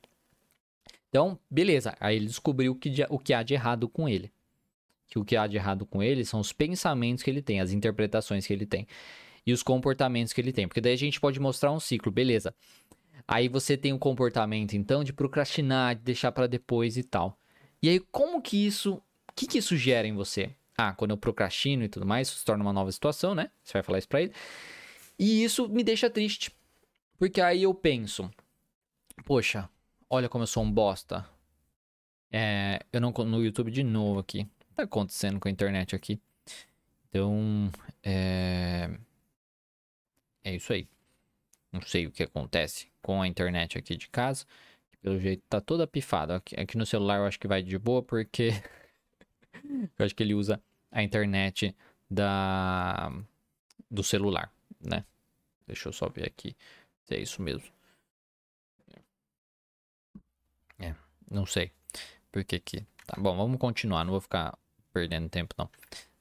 Então, 1.08 1.38
beleza. 1.50 1.94
Aí 2.00 2.16
ele 2.16 2.26
descobriu 2.26 2.74
que, 2.74 2.90
o 3.10 3.18
que 3.18 3.34
há 3.34 3.42
de 3.42 3.52
errado 3.52 3.86
com 3.86 4.08
ele. 4.08 4.32
Que 5.08 5.18
o 5.18 5.24
que 5.24 5.36
há 5.36 5.46
de 5.46 5.56
errado 5.56 5.84
com 5.84 6.02
ele 6.02 6.24
são 6.24 6.40
os 6.40 6.52
pensamentos 6.52 7.22
que 7.22 7.30
ele 7.30 7.42
tem, 7.42 7.60
as 7.60 7.72
interpretações 7.72 8.46
que 8.46 8.52
ele 8.52 8.64
tem 8.64 8.86
e 9.46 9.52
os 9.52 9.62
comportamentos 9.62 10.32
que 10.32 10.40
ele 10.40 10.52
tem. 10.52 10.66
Porque 10.66 10.80
daí 10.80 10.94
a 10.94 10.96
gente 10.96 11.20
pode 11.20 11.38
mostrar 11.38 11.72
um 11.72 11.80
ciclo, 11.80 12.10
beleza. 12.10 12.54
Aí 13.26 13.48
você 13.48 13.76
tem 13.76 13.92
o 13.92 13.96
um 13.96 13.98
comportamento, 13.98 14.74
então, 14.74 15.04
de 15.04 15.12
procrastinar, 15.12 15.94
de 15.94 16.02
deixar 16.02 16.32
para 16.32 16.46
depois 16.46 16.96
e 16.96 17.02
tal. 17.02 17.38
E 17.82 17.88
aí, 17.88 18.00
como 18.00 18.40
que 18.42 18.66
isso. 18.66 18.94
O 18.94 19.34
que, 19.34 19.46
que 19.46 19.58
isso 19.58 19.76
gera 19.76 20.06
em 20.06 20.14
você? 20.14 20.54
Ah, 20.76 20.92
quando 20.92 21.12
eu 21.12 21.16
procrastino 21.16 21.84
e 21.84 21.88
tudo 21.88 22.04
mais, 22.06 22.28
isso 22.28 22.38
se 22.38 22.44
torna 22.44 22.62
uma 22.62 22.72
nova 22.72 22.92
situação, 22.92 23.34
né? 23.34 23.50
Você 23.62 23.72
vai 23.74 23.82
falar 23.82 23.98
isso 23.98 24.08
pra 24.08 24.22
ele. 24.22 24.32
E 25.18 25.42
isso 25.42 25.68
me 25.68 25.82
deixa 25.82 26.10
triste. 26.10 26.52
Porque 27.18 27.40
aí 27.40 27.62
eu 27.62 27.72
penso, 27.72 28.30
poxa, 29.24 29.68
olha 30.10 30.28
como 30.28 30.42
eu 30.42 30.46
sou 30.46 30.62
um 30.62 30.70
bosta. 30.70 31.26
É, 32.30 32.80
eu 32.92 33.00
não 33.00 33.12
no 33.12 33.42
YouTube 33.42 33.70
de 33.70 33.82
novo 33.82 34.20
aqui. 34.20 34.40
O 34.40 34.64
que 34.66 34.74
tá 34.74 34.82
acontecendo 34.82 35.38
com 35.38 35.48
a 35.48 35.50
internet 35.50 35.94
aqui? 35.94 36.20
Então, 37.08 37.70
é 38.02 38.90
é 40.44 40.54
isso 40.54 40.72
aí. 40.72 40.88
Não 41.72 41.80
sei 41.82 42.06
o 42.06 42.10
que 42.10 42.22
acontece 42.22 42.91
com 43.02 43.20
a 43.20 43.28
internet 43.28 43.78
aqui 43.78 43.96
de 43.96 44.08
casa. 44.08 44.46
Pelo 45.02 45.18
jeito 45.18 45.42
tá 45.48 45.60
toda 45.60 45.86
pifada. 45.86 46.36
Aqui, 46.36 46.58
aqui 46.58 46.78
no 46.78 46.86
celular 46.86 47.18
eu 47.18 47.26
acho 47.26 47.38
que 47.38 47.48
vai 47.48 47.62
de 47.62 47.78
boa 47.78 48.02
porque 48.02 48.50
eu 49.98 50.06
acho 50.06 50.14
que 50.14 50.22
ele 50.22 50.34
usa 50.34 50.62
a 50.90 51.02
internet 51.02 51.74
da 52.10 53.10
do 53.90 54.02
celular, 54.02 54.50
né? 54.80 55.04
Deixa 55.66 55.88
eu 55.88 55.92
só 55.92 56.08
ver 56.08 56.26
aqui 56.26 56.56
se 57.04 57.14
é 57.14 57.20
isso 57.20 57.42
mesmo. 57.42 57.68
É, 60.78 60.94
não 61.30 61.46
sei. 61.46 61.70
Por 62.30 62.44
que 62.44 62.58
que... 62.58 62.86
Tá 63.06 63.20
bom, 63.20 63.36
vamos 63.36 63.58
continuar. 63.58 64.04
Não 64.04 64.12
vou 64.12 64.20
ficar 64.20 64.56
perdendo 64.92 65.28
tempo, 65.28 65.54
não. 65.58 65.68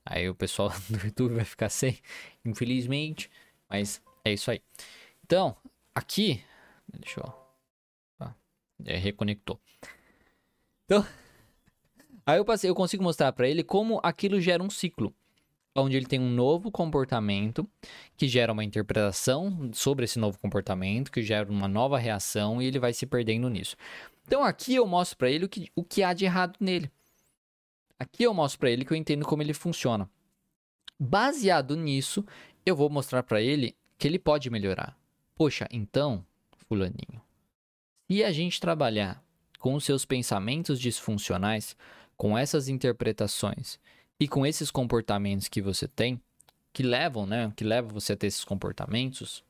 Aí 0.06 0.30
o 0.30 0.36
pessoal 0.36 0.70
do 0.90 0.98
YouTube 1.06 1.36
vai 1.36 1.46
ficar 1.46 1.70
sem, 1.70 2.00
infelizmente. 2.44 3.30
Mas 3.70 4.02
É 4.24 4.34
isso 4.34 4.52
aí. 4.52 4.62
Então, 5.24 5.56
aqui. 5.96 6.44
Deixa 7.00 7.22
eu. 7.22 7.42
É, 8.86 8.98
reconectou. 8.98 9.60
Então. 10.86 11.06
Aí 12.26 12.38
eu, 12.38 12.46
passei, 12.46 12.70
eu 12.70 12.76
consigo 12.76 13.04
mostrar 13.04 13.32
para 13.32 13.48
ele 13.48 13.64
como 13.64 14.00
aquilo 14.04 14.40
gera 14.40 14.62
um 14.62 14.70
ciclo. 14.70 15.14
Onde 15.74 15.96
ele 15.96 16.06
tem 16.06 16.20
um 16.20 16.30
novo 16.30 16.70
comportamento 16.70 17.68
que 18.18 18.28
gera 18.28 18.52
uma 18.52 18.64
interpretação 18.64 19.72
sobre 19.74 20.04
esse 20.04 20.20
novo 20.20 20.38
comportamento, 20.38 21.12
que 21.12 21.22
gera 21.22 21.50
uma 21.50 21.68
nova 21.68 21.98
reação 21.98 22.62
e 22.62 22.66
ele 22.66 22.78
vai 22.78 22.94
se 22.94 23.06
perdendo 23.06 23.50
nisso. 23.50 23.78
Então 24.28 24.44
aqui 24.44 24.76
eu 24.76 24.86
mostro 24.86 25.18
para 25.18 25.32
ele 25.32 25.46
o 25.46 25.50
que, 25.50 25.72
o 25.74 25.84
que 25.84 26.04
há 26.04 26.14
de 26.14 26.26
errado 26.26 26.58
nele. 26.60 26.92
Aqui 27.98 28.24
eu 28.24 28.34
mostro 28.34 28.60
para 28.60 28.70
ele 28.70 28.84
que 28.84 28.92
eu 28.92 28.98
entendo 28.98 29.26
como 29.26 29.42
ele 29.42 29.54
funciona. 29.54 30.10
Baseado 31.00 31.76
nisso, 31.76 32.26
eu 32.66 32.76
vou 32.76 32.90
mostrar 32.90 33.24
para 33.24 33.42
ele 33.42 33.76
que 33.98 34.08
ele 34.08 34.20
pode 34.20 34.50
melhorar. 34.50 34.98
Poxa, 35.36 35.68
então, 35.72 36.26
fulaninho, 36.72 37.22
se 38.10 38.24
a 38.24 38.32
gente 38.32 38.62
trabalhar 38.62 39.22
com 39.60 39.74
os 39.74 39.84
seus 39.84 40.06
pensamentos 40.06 40.80
disfuncionais, 40.80 41.76
com 42.16 42.38
essas 42.38 42.70
interpretações 42.70 43.78
e 44.18 44.26
com 44.26 44.46
esses 44.46 44.72
comportamentos 44.72 45.50
que 45.50 45.62
você 45.62 45.86
tem, 45.86 46.22
que 46.72 46.82
levam, 46.82 47.26
né, 47.26 47.52
que 47.58 47.66
levam 47.66 47.92
você 47.92 48.14
a 48.14 48.16
ter 48.16 48.28
esses 48.28 48.46
comportamentos, 48.46 49.44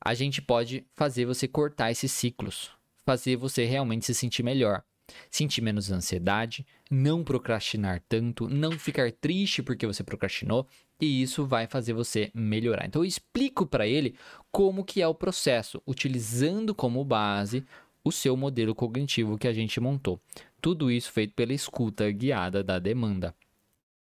a 0.00 0.14
gente 0.14 0.40
pode 0.40 0.86
fazer 0.94 1.24
você 1.24 1.48
cortar 1.48 1.90
esses 1.90 2.12
ciclos, 2.12 2.70
fazer 3.04 3.34
você 3.34 3.64
realmente 3.64 4.06
se 4.06 4.14
sentir 4.14 4.44
melhor, 4.44 4.84
sentir 5.30 5.60
menos 5.60 5.90
ansiedade, 5.90 6.66
não 6.90 7.22
procrastinar 7.24 8.02
tanto, 8.08 8.48
não 8.48 8.72
ficar 8.72 9.10
triste 9.12 9.62
porque 9.62 9.86
você 9.86 10.02
procrastinou, 10.02 10.66
e 11.00 11.22
isso 11.22 11.46
vai 11.46 11.66
fazer 11.66 11.92
você 11.92 12.30
melhorar. 12.34 12.86
Então 12.86 13.02
eu 13.02 13.06
explico 13.06 13.66
para 13.66 13.86
ele 13.86 14.14
como 14.50 14.84
que 14.84 15.00
é 15.00 15.06
o 15.06 15.14
processo, 15.14 15.82
utilizando 15.86 16.74
como 16.74 17.04
base 17.04 17.64
o 18.04 18.12
seu 18.12 18.36
modelo 18.36 18.74
cognitivo 18.74 19.38
que 19.38 19.48
a 19.48 19.52
gente 19.52 19.80
montou. 19.80 20.20
Tudo 20.60 20.90
isso 20.90 21.12
feito 21.12 21.34
pela 21.34 21.52
escuta 21.52 22.10
guiada 22.10 22.62
da 22.64 22.78
demanda. 22.78 23.34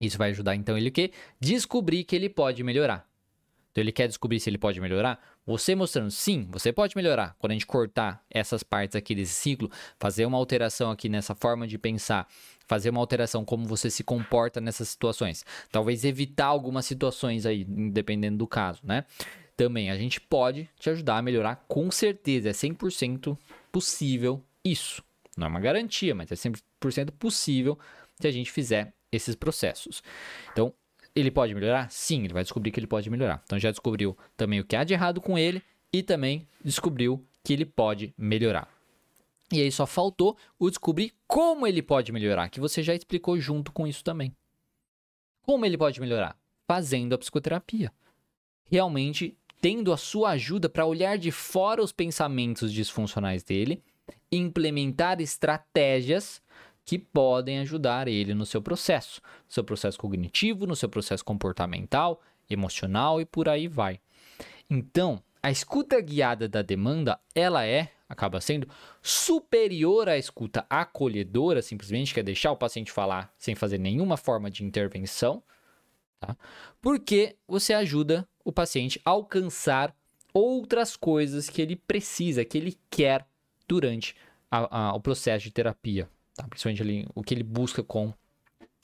Isso 0.00 0.16
vai 0.16 0.30
ajudar 0.30 0.54
então 0.54 0.78
ele 0.78 0.90
o 0.90 0.92
quê? 0.92 1.10
Descobrir 1.40 2.04
que 2.04 2.14
ele 2.14 2.28
pode 2.28 2.62
melhorar. 2.62 3.07
Então 3.78 3.84
ele 3.84 3.92
quer 3.92 4.08
descobrir 4.08 4.40
se 4.40 4.50
ele 4.50 4.58
pode 4.58 4.80
melhorar. 4.80 5.22
Você 5.46 5.72
mostrando 5.76 6.10
sim, 6.10 6.48
você 6.50 6.72
pode 6.72 6.96
melhorar. 6.96 7.36
Quando 7.38 7.52
a 7.52 7.54
gente 7.54 7.64
cortar 7.64 8.24
essas 8.28 8.64
partes 8.64 8.96
aqui 8.96 9.14
desse 9.14 9.34
ciclo, 9.34 9.70
fazer 10.00 10.26
uma 10.26 10.36
alteração 10.36 10.90
aqui 10.90 11.08
nessa 11.08 11.32
forma 11.32 11.64
de 11.64 11.78
pensar, 11.78 12.26
fazer 12.66 12.90
uma 12.90 12.98
alteração 12.98 13.44
como 13.44 13.64
você 13.66 13.88
se 13.88 14.02
comporta 14.02 14.60
nessas 14.60 14.88
situações. 14.88 15.44
Talvez 15.70 16.04
evitar 16.04 16.46
algumas 16.46 16.86
situações 16.86 17.46
aí, 17.46 17.62
dependendo 17.62 18.38
do 18.38 18.48
caso, 18.48 18.80
né? 18.82 19.04
Também 19.56 19.92
a 19.92 19.96
gente 19.96 20.20
pode 20.20 20.68
te 20.76 20.90
ajudar 20.90 21.18
a 21.18 21.22
melhorar 21.22 21.64
com 21.68 21.88
certeza, 21.88 22.48
é 22.48 22.52
100% 22.52 23.38
possível 23.70 24.42
isso. 24.64 25.04
Não 25.36 25.46
é 25.46 25.50
uma 25.50 25.60
garantia, 25.60 26.16
mas 26.16 26.32
é 26.32 26.34
100% 26.34 27.12
possível 27.12 27.78
se 28.20 28.26
a 28.26 28.32
gente 28.32 28.50
fizer 28.50 28.92
esses 29.12 29.36
processos. 29.36 30.02
Então, 30.50 30.74
ele 31.18 31.30
pode 31.30 31.54
melhorar? 31.54 31.90
Sim, 31.90 32.24
ele 32.24 32.32
vai 32.32 32.42
descobrir 32.42 32.70
que 32.70 32.80
ele 32.80 32.86
pode 32.86 33.08
melhorar. 33.10 33.42
Então, 33.44 33.58
já 33.58 33.70
descobriu 33.70 34.16
também 34.36 34.60
o 34.60 34.64
que 34.64 34.76
há 34.76 34.84
de 34.84 34.94
errado 34.94 35.20
com 35.20 35.38
ele 35.38 35.62
e 35.92 36.02
também 36.02 36.46
descobriu 36.64 37.24
que 37.42 37.52
ele 37.52 37.64
pode 37.64 38.14
melhorar. 38.16 38.68
E 39.50 39.62
aí 39.62 39.72
só 39.72 39.86
faltou 39.86 40.36
o 40.58 40.68
descobrir 40.68 41.12
como 41.26 41.66
ele 41.66 41.82
pode 41.82 42.12
melhorar, 42.12 42.50
que 42.50 42.60
você 42.60 42.82
já 42.82 42.94
explicou 42.94 43.38
junto 43.40 43.72
com 43.72 43.86
isso 43.86 44.04
também. 44.04 44.32
Como 45.42 45.64
ele 45.64 45.78
pode 45.78 46.00
melhorar? 46.00 46.36
Fazendo 46.66 47.14
a 47.14 47.18
psicoterapia. 47.18 47.90
Realmente 48.70 49.36
tendo 49.60 49.92
a 49.92 49.96
sua 49.96 50.30
ajuda 50.30 50.68
para 50.68 50.86
olhar 50.86 51.18
de 51.18 51.30
fora 51.30 51.82
os 51.82 51.92
pensamentos 51.92 52.72
disfuncionais 52.72 53.42
dele 53.42 53.82
implementar 54.30 55.20
estratégias 55.20 56.42
que 56.88 56.98
podem 56.98 57.58
ajudar 57.58 58.08
ele 58.08 58.32
no 58.32 58.46
seu 58.46 58.62
processo, 58.62 59.20
no 59.46 59.52
seu 59.52 59.62
processo 59.62 59.98
cognitivo, 59.98 60.66
no 60.66 60.74
seu 60.74 60.88
processo 60.88 61.22
comportamental, 61.22 62.22
emocional 62.48 63.20
e 63.20 63.26
por 63.26 63.46
aí 63.46 63.68
vai. 63.68 64.00
Então, 64.70 65.22
a 65.42 65.50
escuta 65.50 66.00
guiada 66.00 66.48
da 66.48 66.62
demanda, 66.62 67.20
ela 67.34 67.66
é 67.66 67.92
acaba 68.08 68.40
sendo 68.40 68.66
superior 69.02 70.08
à 70.08 70.16
escuta 70.16 70.64
acolhedora, 70.70 71.60
simplesmente 71.60 72.14
que 72.14 72.20
é 72.20 72.22
deixar 72.22 72.52
o 72.52 72.56
paciente 72.56 72.90
falar 72.90 73.34
sem 73.36 73.54
fazer 73.54 73.76
nenhuma 73.76 74.16
forma 74.16 74.50
de 74.50 74.64
intervenção, 74.64 75.42
tá? 76.18 76.34
Porque 76.80 77.36
você 77.46 77.74
ajuda 77.74 78.26
o 78.42 78.50
paciente 78.50 78.98
a 79.04 79.10
alcançar 79.10 79.94
outras 80.32 80.96
coisas 80.96 81.50
que 81.50 81.60
ele 81.60 81.76
precisa, 81.76 82.46
que 82.46 82.56
ele 82.56 82.78
quer 82.88 83.28
durante 83.68 84.16
a, 84.50 84.86
a, 84.86 84.94
o 84.94 85.00
processo 85.02 85.44
de 85.44 85.50
terapia, 85.50 86.08
tá? 86.38 86.46
Principalmente 86.46 86.82
ali, 86.82 87.06
o 87.14 87.22
que 87.22 87.34
ele 87.34 87.42
busca 87.42 87.82
com 87.82 88.14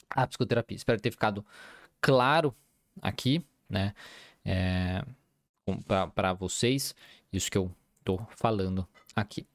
a 0.09 0.27
psicoterapia. 0.27 0.75
Espero 0.75 0.99
ter 0.99 1.11
ficado 1.11 1.43
claro 2.01 2.53
aqui, 3.01 3.43
né? 3.69 3.93
É, 4.43 5.03
para 6.13 6.33
vocês, 6.33 6.93
isso 7.31 7.49
que 7.49 7.57
eu 7.57 7.71
tô 8.03 8.19
falando 8.35 8.87
aqui. 9.15 9.47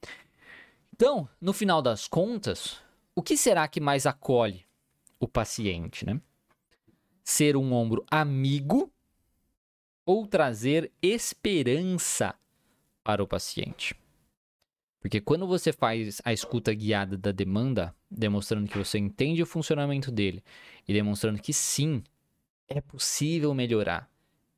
Então, 0.94 1.28
no 1.40 1.52
final 1.52 1.80
das 1.82 2.08
contas, 2.08 2.82
o 3.14 3.22
que 3.22 3.36
será 3.36 3.68
que 3.68 3.80
mais 3.80 4.06
acolhe 4.06 4.64
o 5.18 5.28
paciente, 5.28 6.04
né? 6.04 6.20
Ser 7.22 7.56
um 7.56 7.72
ombro 7.72 8.04
amigo 8.10 8.90
ou 10.04 10.26
trazer 10.26 10.90
esperança 11.02 12.34
para 13.04 13.22
o 13.22 13.28
paciente? 13.28 13.94
Porque 15.00 15.20
quando 15.20 15.46
você 15.46 15.72
faz 15.72 16.20
a 16.24 16.32
escuta 16.32 16.72
guiada 16.74 17.16
da 17.16 17.32
demanda, 17.32 17.94
demonstrando 18.10 18.68
que 18.68 18.76
você 18.76 18.98
entende 18.98 19.42
o 19.42 19.46
funcionamento 19.46 20.10
dele 20.10 20.44
e 20.86 20.92
demonstrando 20.92 21.40
que 21.40 21.52
sim, 21.52 22.02
é 22.68 22.80
possível 22.80 23.54
melhorar 23.54 24.08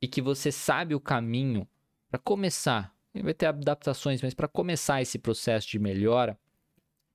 e 0.01 0.09
que 0.09 0.21
você 0.21 0.51
sabe 0.51 0.95
o 0.95 1.01
caminho 1.01 1.67
para 2.11 2.19
começar 2.19 2.93
vai 3.21 3.35
ter 3.35 3.47
adaptações, 3.47 4.23
mas 4.23 4.33
para 4.33 4.49
começar 4.49 5.03
esse 5.03 5.19
processo 5.19 5.69
de 5.69 5.79
melhora 5.79 6.39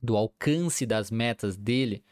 do 0.01 0.15
alcance 0.15 0.85
das 0.85 1.09
metas 1.09 1.55
dele, 1.55 2.03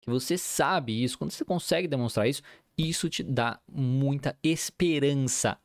que 0.00 0.10
você 0.10 0.36
sabe 0.36 1.02
isso, 1.02 1.16
quando 1.16 1.30
você 1.30 1.44
consegue 1.44 1.88
demonstrar 1.88 2.28
isso, 2.28 2.42
isso 2.76 3.08
te 3.08 3.22
dá 3.22 3.60
muita 3.66 4.36
esperança 4.42 5.56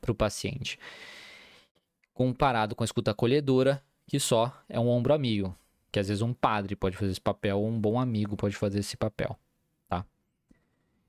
para 0.00 0.12
o 0.12 0.14
paciente. 0.14 0.78
Comparado 2.12 2.76
com 2.76 2.84
a 2.84 2.86
escuta 2.86 3.10
acolhedora, 3.10 3.82
que 4.08 4.18
só 4.18 4.52
é 4.68 4.80
um 4.80 4.88
ombro 4.88 5.12
amigo, 5.12 5.56
que 5.92 6.00
às 6.00 6.08
vezes 6.08 6.22
um 6.22 6.32
padre 6.32 6.74
pode 6.74 6.96
fazer 6.96 7.12
esse 7.12 7.20
papel, 7.20 7.60
ou 7.60 7.68
um 7.68 7.78
bom 7.78 8.00
amigo 8.00 8.36
pode 8.36 8.56
fazer 8.56 8.80
esse 8.80 8.96
papel, 8.96 9.38
tá? 9.86 10.04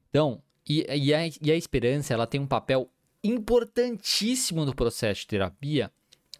Então, 0.09 0.43
e, 0.67 0.85
e, 0.93 1.13
a, 1.13 1.27
e 1.41 1.51
a 1.51 1.55
esperança, 1.55 2.13
ela 2.13 2.27
tem 2.27 2.39
um 2.39 2.45
papel 2.45 2.91
importantíssimo 3.23 4.65
no 4.65 4.75
processo 4.75 5.21
de 5.21 5.27
terapia, 5.27 5.91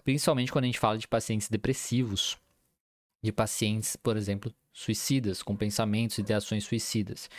principalmente 0.03 0.51
quando 0.51 0.65
a 0.65 0.67
gente 0.67 0.79
fala 0.79 0.97
de 0.97 1.07
pacientes 1.07 1.47
depressivos, 1.49 2.37
de 3.21 3.31
pacientes, 3.31 3.95
por 3.95 4.17
exemplo, 4.17 4.53
suicidas, 4.73 5.41
com 5.41 5.55
pensamentos 5.55 6.17
e 6.17 6.21
ideações 6.21 6.65
suicidas. 6.65 7.29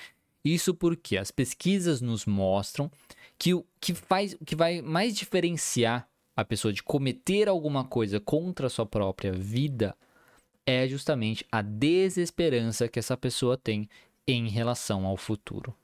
Isso 0.42 0.74
porque 0.74 1.18
as 1.18 1.30
pesquisas 1.30 2.00
nos 2.00 2.24
mostram 2.24 2.90
que 3.38 3.52
o 3.52 3.66
que 3.78 3.94
faz, 3.94 4.34
o 4.40 4.44
que 4.44 4.56
vai 4.56 4.80
mais 4.80 5.14
diferenciar 5.14 6.09
a 6.40 6.44
pessoa 6.44 6.72
de 6.72 6.82
cometer 6.82 7.50
alguma 7.50 7.84
coisa 7.84 8.18
contra 8.18 8.66
a 8.66 8.70
sua 8.70 8.86
própria 8.86 9.30
vida 9.30 9.94
é 10.64 10.88
justamente 10.88 11.44
a 11.52 11.60
desesperança 11.60 12.88
que 12.88 12.98
essa 12.98 13.14
pessoa 13.14 13.58
tem 13.58 13.90
em 14.26 14.48
relação 14.48 15.04
ao 15.04 15.18
futuro. 15.18 15.76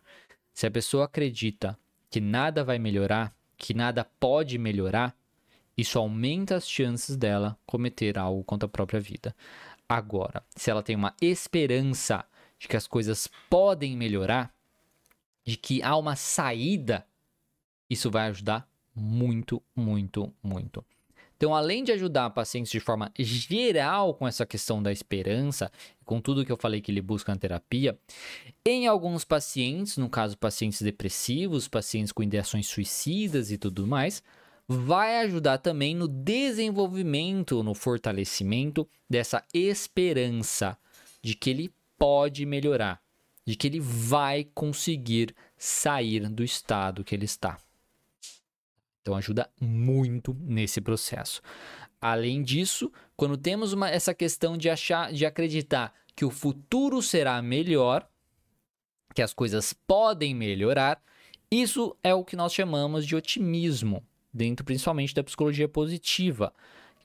Se 0.55 0.67
a 0.67 0.71
pessoa 0.71 1.05
acredita 1.05 1.79
que 2.09 2.23
nada 2.23 2.65
vai 2.65 2.79
melhorar, 2.79 3.37
que 3.59 3.75
nada 3.75 4.03
pode 4.19 4.57
melhorar, 4.57 5.15
isso 5.77 5.99
aumenta 5.99 6.57
as 6.57 6.67
chances 6.67 7.19
dela 7.19 7.59
cometer 7.67 8.19
algo 8.19 8.43
contra 8.43 8.65
a 8.65 8.71
própria 8.71 8.99
vida. 8.99 9.37
Agora, 9.87 10.43
se 10.57 10.71
ela 10.71 10.83
tem 10.83 10.97
uma 10.97 11.15
esperança 11.21 12.25
de 12.59 12.67
que 12.67 12.79
as 12.79 12.87
coisas 12.87 13.29
podem 13.51 13.95
melhorar, 13.95 14.51
de 15.45 15.59
que 15.59 15.83
há 15.83 15.95
uma 15.99 16.17
saída, 16.17 17.07
isso 17.91 18.11
vai 18.11 18.29
ajudar 18.29 18.67
muito, 18.97 19.63
muito, 19.77 20.33
muito. 20.43 20.85
Então, 21.37 21.55
além 21.55 21.85
de 21.85 21.93
ajudar 21.93 22.31
pacientes 22.31 22.73
de 22.73 22.81
forma 22.81 23.13
geral 23.19 24.15
com 24.15 24.27
essa 24.27 24.47
questão 24.47 24.83
da 24.83 24.91
esperança, 24.91 25.71
com 26.03 26.19
tudo 26.19 26.47
que 26.47 26.51
eu 26.51 26.57
falei 26.57 26.81
que 26.81 26.91
ele 26.91 27.03
busca 27.03 27.31
na 27.31 27.39
terapia, 27.39 27.99
em 28.65 28.87
alguns 28.87 29.23
pacientes, 29.23 29.99
no 29.99 30.09
caso 30.09 30.39
pacientes 30.39 30.81
depressivos, 30.81 31.69
pacientes 31.69 32.11
com 32.11 32.23
ideações 32.23 32.67
suicidas 32.67 33.51
e 33.51 33.59
tudo 33.59 33.87
mais, 33.87 34.23
vai 34.67 35.19
ajudar 35.21 35.59
também 35.59 35.95
no 35.95 36.09
desenvolvimento, 36.09 37.63
no 37.63 37.75
fortalecimento 37.75 38.89
dessa 39.09 39.45
esperança 39.53 40.79
de 41.23 41.35
que 41.35 41.51
ele 41.51 41.71
pode 41.99 42.47
melhorar, 42.47 43.01
de 43.47 43.57
que 43.57 43.67
ele 43.67 43.81
vai 43.81 44.45
conseguir 44.55 45.35
sair 45.59 46.29
do 46.31 46.43
estado 46.43 47.05
que 47.05 47.15
ele 47.15 47.27
está. 47.27 47.59
Então 49.07 49.15
ajuda 49.15 49.49
muito 49.61 50.37
nesse 50.41 50.81
processo. 50.81 51.41
Além 52.01 52.43
disso, 52.43 52.91
quando 53.17 53.37
temos 53.37 53.73
uma, 53.73 53.89
essa 53.89 54.13
questão 54.13 54.59
de 54.59 54.69
achar, 54.69 55.13
de 55.13 55.25
acreditar 55.25 55.95
que 56.17 56.25
o 56.25 56.31
futuro 56.31 57.01
será 57.01 57.41
melhor, 57.41 58.05
que 59.15 59.23
as 59.23 59.33
coisas 59.33 59.73
podem 59.73 60.35
melhorar, 60.35 61.01
isso 61.49 61.97
é 62.03 62.13
o 62.13 62.25
que 62.25 62.35
nós 62.35 62.53
chamamos 62.53 63.07
de 63.07 63.15
otimismo, 63.15 64.05
dentro 64.35 64.65
principalmente 64.65 65.15
da 65.15 65.23
psicologia 65.23 65.69
positiva. 65.69 66.53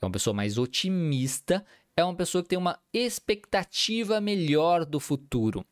É 0.00 0.04
uma 0.04 0.10
pessoa 0.10 0.34
mais 0.34 0.58
otimista, 0.58 1.64
é 1.96 2.02
uma 2.02 2.16
pessoa 2.16 2.42
que 2.42 2.48
tem 2.48 2.58
uma 2.58 2.80
expectativa 2.92 4.20
melhor 4.20 4.84
do 4.84 4.98
futuro 4.98 5.64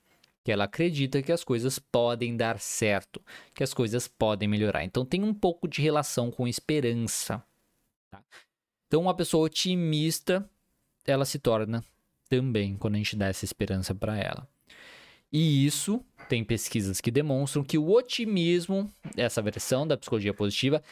que 0.51 0.53
ela 0.53 0.65
acredita 0.65 1.23
que 1.23 1.31
as 1.31 1.45
coisas 1.45 1.79
podem 1.79 2.37
dar 2.37 2.59
certo, 2.59 3.23
que 3.55 3.63
as 3.63 3.73
coisas 3.73 4.09
podem 4.09 4.49
melhorar. 4.49 4.83
Então 4.83 5.05
tem 5.05 5.23
um 5.23 5.33
pouco 5.33 5.69
de 5.69 5.81
relação 5.81 6.29
com 6.29 6.49
esperança. 6.49 7.41
Tá? 8.11 8.21
Então 8.89 9.03
uma 9.03 9.15
pessoa 9.15 9.47
otimista, 9.47 10.45
ela 11.07 11.25
se 11.25 11.39
torna 11.39 11.85
também 12.29 12.77
quando 12.77 12.97
a 12.97 12.99
gente 12.99 13.15
dá 13.15 13.29
essa 13.29 13.45
esperança 13.45 13.95
para 13.95 14.19
ela. 14.19 14.49
E 15.33 15.65
isso 15.65 16.05
tem 16.29 16.43
pesquisas 16.43 17.01
que 17.01 17.13
demonstram 17.13 17.63
que 17.63 17.79
o 17.79 17.89
otimismo, 17.89 18.93
essa 19.17 19.41
versão 19.41 19.87
da 19.87 19.97
psicologia 19.97 20.35
positiva, 20.35 20.83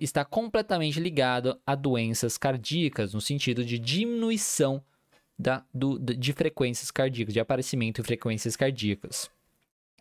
está 0.00 0.24
completamente 0.24 0.98
ligado 0.98 1.56
a 1.64 1.76
doenças 1.76 2.36
cardíacas, 2.36 3.14
no 3.14 3.20
sentido 3.20 3.64
de 3.64 3.78
diminuição 3.78 4.82
da, 5.38 5.64
do, 5.72 5.98
de 5.98 6.32
frequências 6.32 6.90
cardíacas, 6.90 7.32
de 7.32 7.40
aparecimento 7.40 8.00
em 8.00 8.04
frequências 8.04 8.56
cardíacas. 8.56 9.30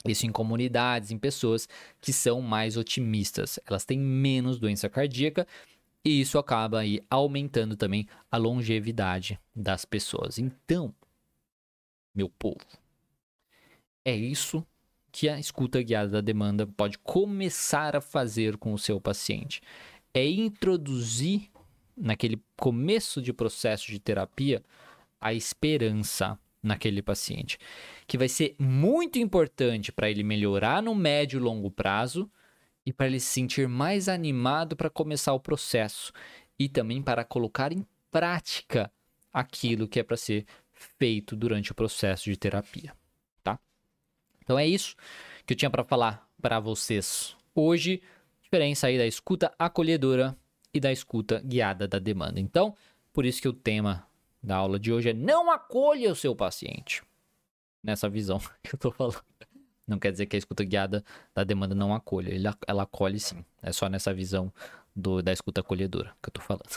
Isso 0.06 0.26
em 0.26 0.32
comunidades, 0.32 1.12
em 1.12 1.18
pessoas 1.18 1.68
que 2.00 2.14
são 2.14 2.42
mais 2.42 2.78
otimistas. 2.78 3.60
Elas 3.66 3.86
têm 3.86 4.00
menos 4.00 4.60
doença 4.60 4.90
cardíaca 4.90 5.46
e 6.04 6.22
isso 6.22 6.38
acaba 6.38 6.80
aí 6.80 7.02
aumentando 7.10 7.76
também 7.76 8.08
a 8.32 8.38
longevidade 8.38 9.40
das 9.56 9.86
pessoas. 9.86 10.38
Então, 10.40 10.94
meu 12.16 12.30
povo, 12.30 12.66
é 14.06 14.16
isso 14.16 14.66
que 15.12 15.28
a 15.28 15.40
escuta 15.40 15.82
guiada 15.82 16.10
da 16.10 16.22
demanda 16.22 16.66
pode 16.66 16.98
começar 17.00 17.96
a 17.96 18.02
fazer 18.02 18.56
com 18.58 18.74
o 18.74 18.78
seu 18.78 19.02
paciente. 19.02 19.62
É 20.14 20.26
introduzir 20.26 21.50
naquele 21.96 22.42
começo 22.56 23.22
de 23.22 23.34
processo 23.34 23.88
de 23.88 24.00
terapia 24.00 24.64
a 25.20 25.34
esperança 25.34 26.40
naquele 26.62 27.02
paciente, 27.02 27.58
que 28.06 28.18
vai 28.18 28.28
ser 28.28 28.56
muito 28.60 29.20
importante 29.20 29.92
para 29.92 30.10
ele 30.10 30.24
melhorar 30.24 30.82
no 30.82 30.94
médio 30.94 31.40
e 31.40 31.42
longo 31.42 31.72
prazo 31.72 32.30
e 32.86 32.92
para 32.92 33.08
ele 33.08 33.20
se 33.20 33.28
sentir 33.28 33.68
mais 33.68 34.10
animado 34.10 34.76
para 34.76 34.90
começar 34.90 35.34
o 35.34 35.40
processo 35.40 36.12
e 36.58 36.68
também 36.68 37.02
para 37.02 37.24
colocar 37.24 37.72
em 37.72 37.86
prática 38.12 38.92
aquilo 39.32 39.88
que 39.88 40.00
é 40.00 40.04
para 40.04 40.18
ser 40.18 40.46
feito 40.72 41.36
durante 41.36 41.72
o 41.72 41.76
processo 41.76 42.26
de 42.26 42.38
terapia, 42.38 42.94
tá? 43.44 43.60
Então 44.44 44.58
é 44.58 44.66
isso 44.66 44.96
que 45.46 45.54
eu 45.54 45.58
tinha 45.58 45.70
para 45.70 45.84
falar 45.84 46.28
para 46.42 46.60
vocês 46.60 47.36
hoje, 47.54 48.02
diferença 48.42 48.88
aí 48.88 48.98
da 48.98 49.06
escuta 49.06 49.54
acolhedora 49.58 50.38
e 50.74 50.80
da 50.80 50.92
escuta 50.92 51.42
guiada 51.44 51.88
da 51.88 52.00
demanda. 52.00 52.40
Então, 52.40 52.76
por 53.12 53.26
isso 53.26 53.42
que 53.42 53.48
o 53.48 53.54
tema 53.54 54.08
da 54.48 54.56
aula 54.56 54.80
de 54.80 54.94
hoje 54.94 55.10
é 55.10 55.14
não 55.14 55.52
acolha 55.52 56.10
o 56.10 56.16
seu 56.16 56.34
paciente. 56.34 57.04
Nessa 57.84 58.10
visão 58.10 58.40
que 58.64 58.74
eu 58.74 58.80
tô 58.80 58.92
falando. 58.92 59.22
Não 59.86 60.00
quer 60.00 60.12
dizer 60.12 60.26
que 60.26 60.36
a 60.36 60.40
escuta 60.40 60.64
guiada 60.64 61.04
da 61.36 61.44
demanda 61.44 61.76
não 61.76 61.94
acolha. 61.94 62.34
Ela, 62.66 62.84
acolhe 62.84 63.20
sim. 63.20 63.44
É 63.62 63.72
só 63.72 63.88
nessa 63.88 64.14
visão 64.14 64.52
do, 64.96 65.22
da 65.22 65.32
escuta 65.32 65.62
acolhedora 65.62 66.14
que 66.22 66.30
eu 66.30 66.34
tô 66.34 66.42
falando. 66.42 66.70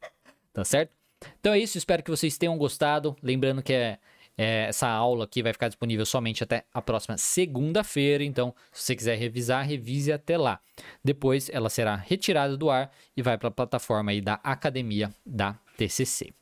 tá 0.52 0.64
certo? 0.64 0.90
Então 1.38 1.52
é 1.52 1.58
isso. 1.58 1.78
Espero 1.78 2.02
que 2.02 2.10
vocês 2.10 2.36
tenham 2.36 2.56
gostado. 2.58 3.16
Lembrando 3.22 3.62
que 3.62 3.72
é, 3.72 3.98
é, 4.36 4.66
essa 4.68 4.86
aula 4.86 5.24
aqui 5.24 5.42
vai 5.42 5.52
ficar 5.52 5.68
disponível 5.68 6.04
somente 6.04 6.44
até 6.44 6.64
a 6.72 6.82
próxima 6.82 7.16
segunda-feira. 7.16 8.22
Então, 8.22 8.54
se 8.70 8.82
você 8.82 8.96
quiser 8.96 9.16
revisar, 9.16 9.66
revise 9.66 10.12
até 10.12 10.36
lá. 10.36 10.60
Depois 11.02 11.48
ela 11.50 11.70
será 11.70 11.94
retirada 11.94 12.56
do 12.56 12.68
ar 12.68 12.90
e 13.16 13.22
vai 13.22 13.38
para 13.38 13.48
a 13.48 13.52
plataforma 13.52 14.10
aí 14.10 14.20
da 14.20 14.34
Academia 14.42 15.10
da 15.24 15.58
TCC. 15.78 16.34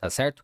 Tá 0.00 0.08
certo? 0.08 0.42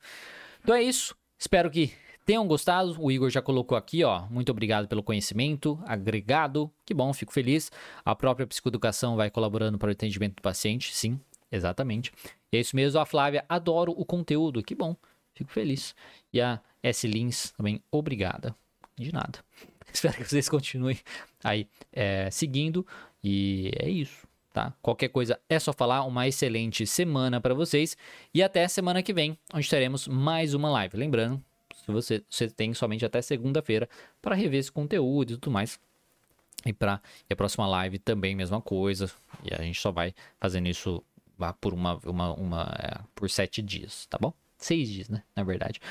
Então 0.62 0.74
é 0.74 0.82
isso. 0.82 1.16
Espero 1.38 1.70
que 1.70 1.92
tenham 2.24 2.46
gostado. 2.46 2.96
O 3.00 3.10
Igor 3.10 3.30
já 3.30 3.40
colocou 3.40 3.78
aqui, 3.78 4.04
ó. 4.04 4.26
Muito 4.28 4.50
obrigado 4.50 4.86
pelo 4.86 5.02
conhecimento 5.02 5.80
agregado. 5.86 6.70
Que 6.84 6.92
bom, 6.92 7.12
fico 7.12 7.32
feliz. 7.32 7.70
A 8.04 8.14
própria 8.14 8.46
psicoeducação 8.46 9.16
vai 9.16 9.30
colaborando 9.30 9.78
para 9.78 9.88
o 9.88 9.92
atendimento 9.92 10.36
do 10.36 10.42
paciente. 10.42 10.94
Sim, 10.94 11.18
exatamente. 11.50 12.12
E 12.52 12.58
é 12.58 12.60
isso 12.60 12.76
mesmo. 12.76 13.00
A 13.00 13.06
Flávia, 13.06 13.44
adoro 13.48 13.94
o 13.96 14.04
conteúdo. 14.04 14.62
Que 14.62 14.74
bom, 14.74 14.94
fico 15.34 15.50
feliz. 15.50 15.94
E 16.32 16.40
a 16.40 16.60
S. 16.82 17.06
Lins 17.06 17.52
também, 17.52 17.82
obrigada. 17.90 18.54
De 18.96 19.12
nada. 19.12 19.38
Espero 19.92 20.16
que 20.16 20.24
vocês 20.24 20.48
continuem 20.48 20.98
aí 21.42 21.66
é, 21.92 22.30
seguindo. 22.30 22.86
E 23.24 23.70
é 23.78 23.88
isso 23.88 24.26
tá? 24.56 24.72
Qualquer 24.80 25.10
coisa 25.10 25.38
é 25.50 25.58
só 25.58 25.70
falar. 25.70 26.04
Uma 26.04 26.26
excelente 26.26 26.86
semana 26.86 27.38
para 27.42 27.52
vocês 27.52 27.94
e 28.32 28.42
até 28.42 28.66
semana 28.66 29.02
que 29.02 29.12
vem, 29.12 29.36
onde 29.52 29.68
teremos 29.68 30.08
mais 30.08 30.54
uma 30.54 30.70
live. 30.70 30.96
Lembrando, 30.96 31.44
se 31.74 31.92
você, 31.92 32.24
você 32.26 32.48
tem 32.48 32.72
somente 32.72 33.04
até 33.04 33.20
segunda-feira 33.20 33.86
para 34.22 34.34
rever 34.34 34.58
esse 34.58 34.72
conteúdo 34.72 35.34
e 35.34 35.36
tudo 35.36 35.50
mais. 35.52 35.78
E 36.64 36.72
para 36.72 37.02
a 37.28 37.36
próxima 37.36 37.66
live 37.66 37.98
também 37.98 38.34
mesma 38.34 38.58
coisa. 38.62 39.10
E 39.44 39.52
a 39.52 39.62
gente 39.62 39.78
só 39.78 39.92
vai 39.92 40.14
fazendo 40.40 40.68
isso 40.68 41.04
por 41.60 41.74
uma, 41.74 42.00
uma, 42.06 42.32
uma 42.32 42.62
é, 42.78 42.98
por 43.14 43.28
sete 43.28 43.60
dias, 43.60 44.06
tá 44.06 44.16
bom? 44.18 44.32
Seis 44.56 44.88
dias, 44.88 45.10
né? 45.10 45.22
Na 45.36 45.44
verdade. 45.44 45.82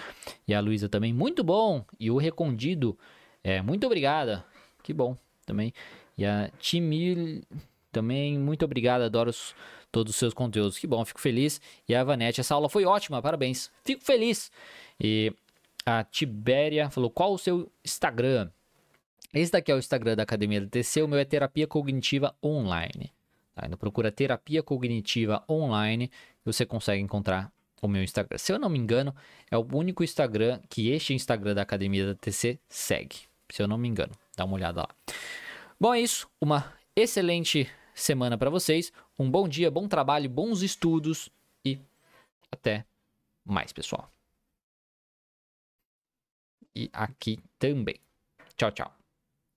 E 0.47 0.55
a 0.55 0.59
Luísa 0.59 0.89
também, 0.89 1.13
muito 1.13 1.43
bom. 1.43 1.85
E 1.99 2.09
o 2.09 2.17
Recondido, 2.17 2.97
é, 3.43 3.61
muito 3.61 3.85
obrigada. 3.85 4.43
Que 4.81 4.91
bom 4.91 5.15
também. 5.45 5.71
E 6.17 6.25
a 6.25 6.49
Timil 6.57 7.43
também. 7.95 8.37
Muito 8.37 8.65
obrigado, 8.65 9.03
adoro 9.03 9.29
os, 9.29 9.55
todos 9.91 10.11
os 10.11 10.17
seus 10.17 10.33
conteúdos. 10.33 10.77
Que 10.77 10.85
bom, 10.85 11.03
fico 11.05 11.21
feliz. 11.21 11.61
E 11.87 11.95
a 11.95 12.03
Vanete, 12.03 12.41
essa 12.41 12.53
aula 12.53 12.67
foi 12.67 12.83
ótima, 12.85 13.21
parabéns. 13.21 13.71
Fico 13.83 14.03
feliz. 14.03 14.51
E 14.99 15.33
a 15.85 16.03
Tibéria 16.03 16.89
falou: 16.89 17.09
qual 17.09 17.33
o 17.33 17.37
seu 17.37 17.71
Instagram? 17.83 18.49
Esse 19.33 19.51
daqui 19.51 19.71
é 19.71 19.75
o 19.75 19.79
Instagram 19.79 20.15
da 20.15 20.23
Academia 20.23 20.61
da 20.61 20.67
TC, 20.67 21.01
o 21.01 21.07
meu 21.07 21.19
é 21.19 21.25
Terapia 21.25 21.67
Cognitiva 21.67 22.35
Online. 22.43 23.11
Tá? 23.53 23.63
Então 23.65 23.77
procura 23.77 24.11
Terapia 24.11 24.63
Cognitiva 24.63 25.43
Online 25.49 26.05
e 26.05 26.45
você 26.45 26.65
consegue 26.65 27.01
encontrar 27.01 27.51
o 27.81 27.87
meu 27.87 28.01
Instagram. 28.01 28.37
Se 28.37 28.51
eu 28.53 28.59
não 28.59 28.69
me 28.69 28.77
engano, 28.77 29.13
é 29.51 29.57
o 29.57 29.67
único 29.73 30.03
Instagram 30.03 30.59
que 30.69 30.89
este 30.89 31.13
Instagram 31.13 31.53
da 31.53 31.61
Academia 31.61 32.07
da 32.07 32.15
TC 32.15 32.59
segue. 32.69 33.23
Se 33.49 33.61
eu 33.61 33.67
não 33.67 33.77
me 33.77 33.87
engano, 33.87 34.13
dá 34.37 34.45
uma 34.45 34.55
olhada 34.55 34.81
lá. 34.81 34.89
Bom, 35.79 35.93
é 35.93 35.99
isso. 35.99 36.27
Uma 36.39 36.73
excelente 36.95 37.69
semana 37.95 38.37
para 38.37 38.49
vocês. 38.49 38.91
Um 39.17 39.29
bom 39.31 39.47
dia, 39.47 39.71
bom 39.71 39.87
trabalho, 39.87 40.29
bons 40.29 40.61
estudos 40.61 41.29
e 41.63 41.79
até 42.51 42.85
mais, 43.43 43.71
pessoal. 43.71 44.09
E 46.75 46.89
aqui 46.91 47.39
também. 47.57 47.99
Tchau, 48.57 48.71
tchau. 48.71 49.04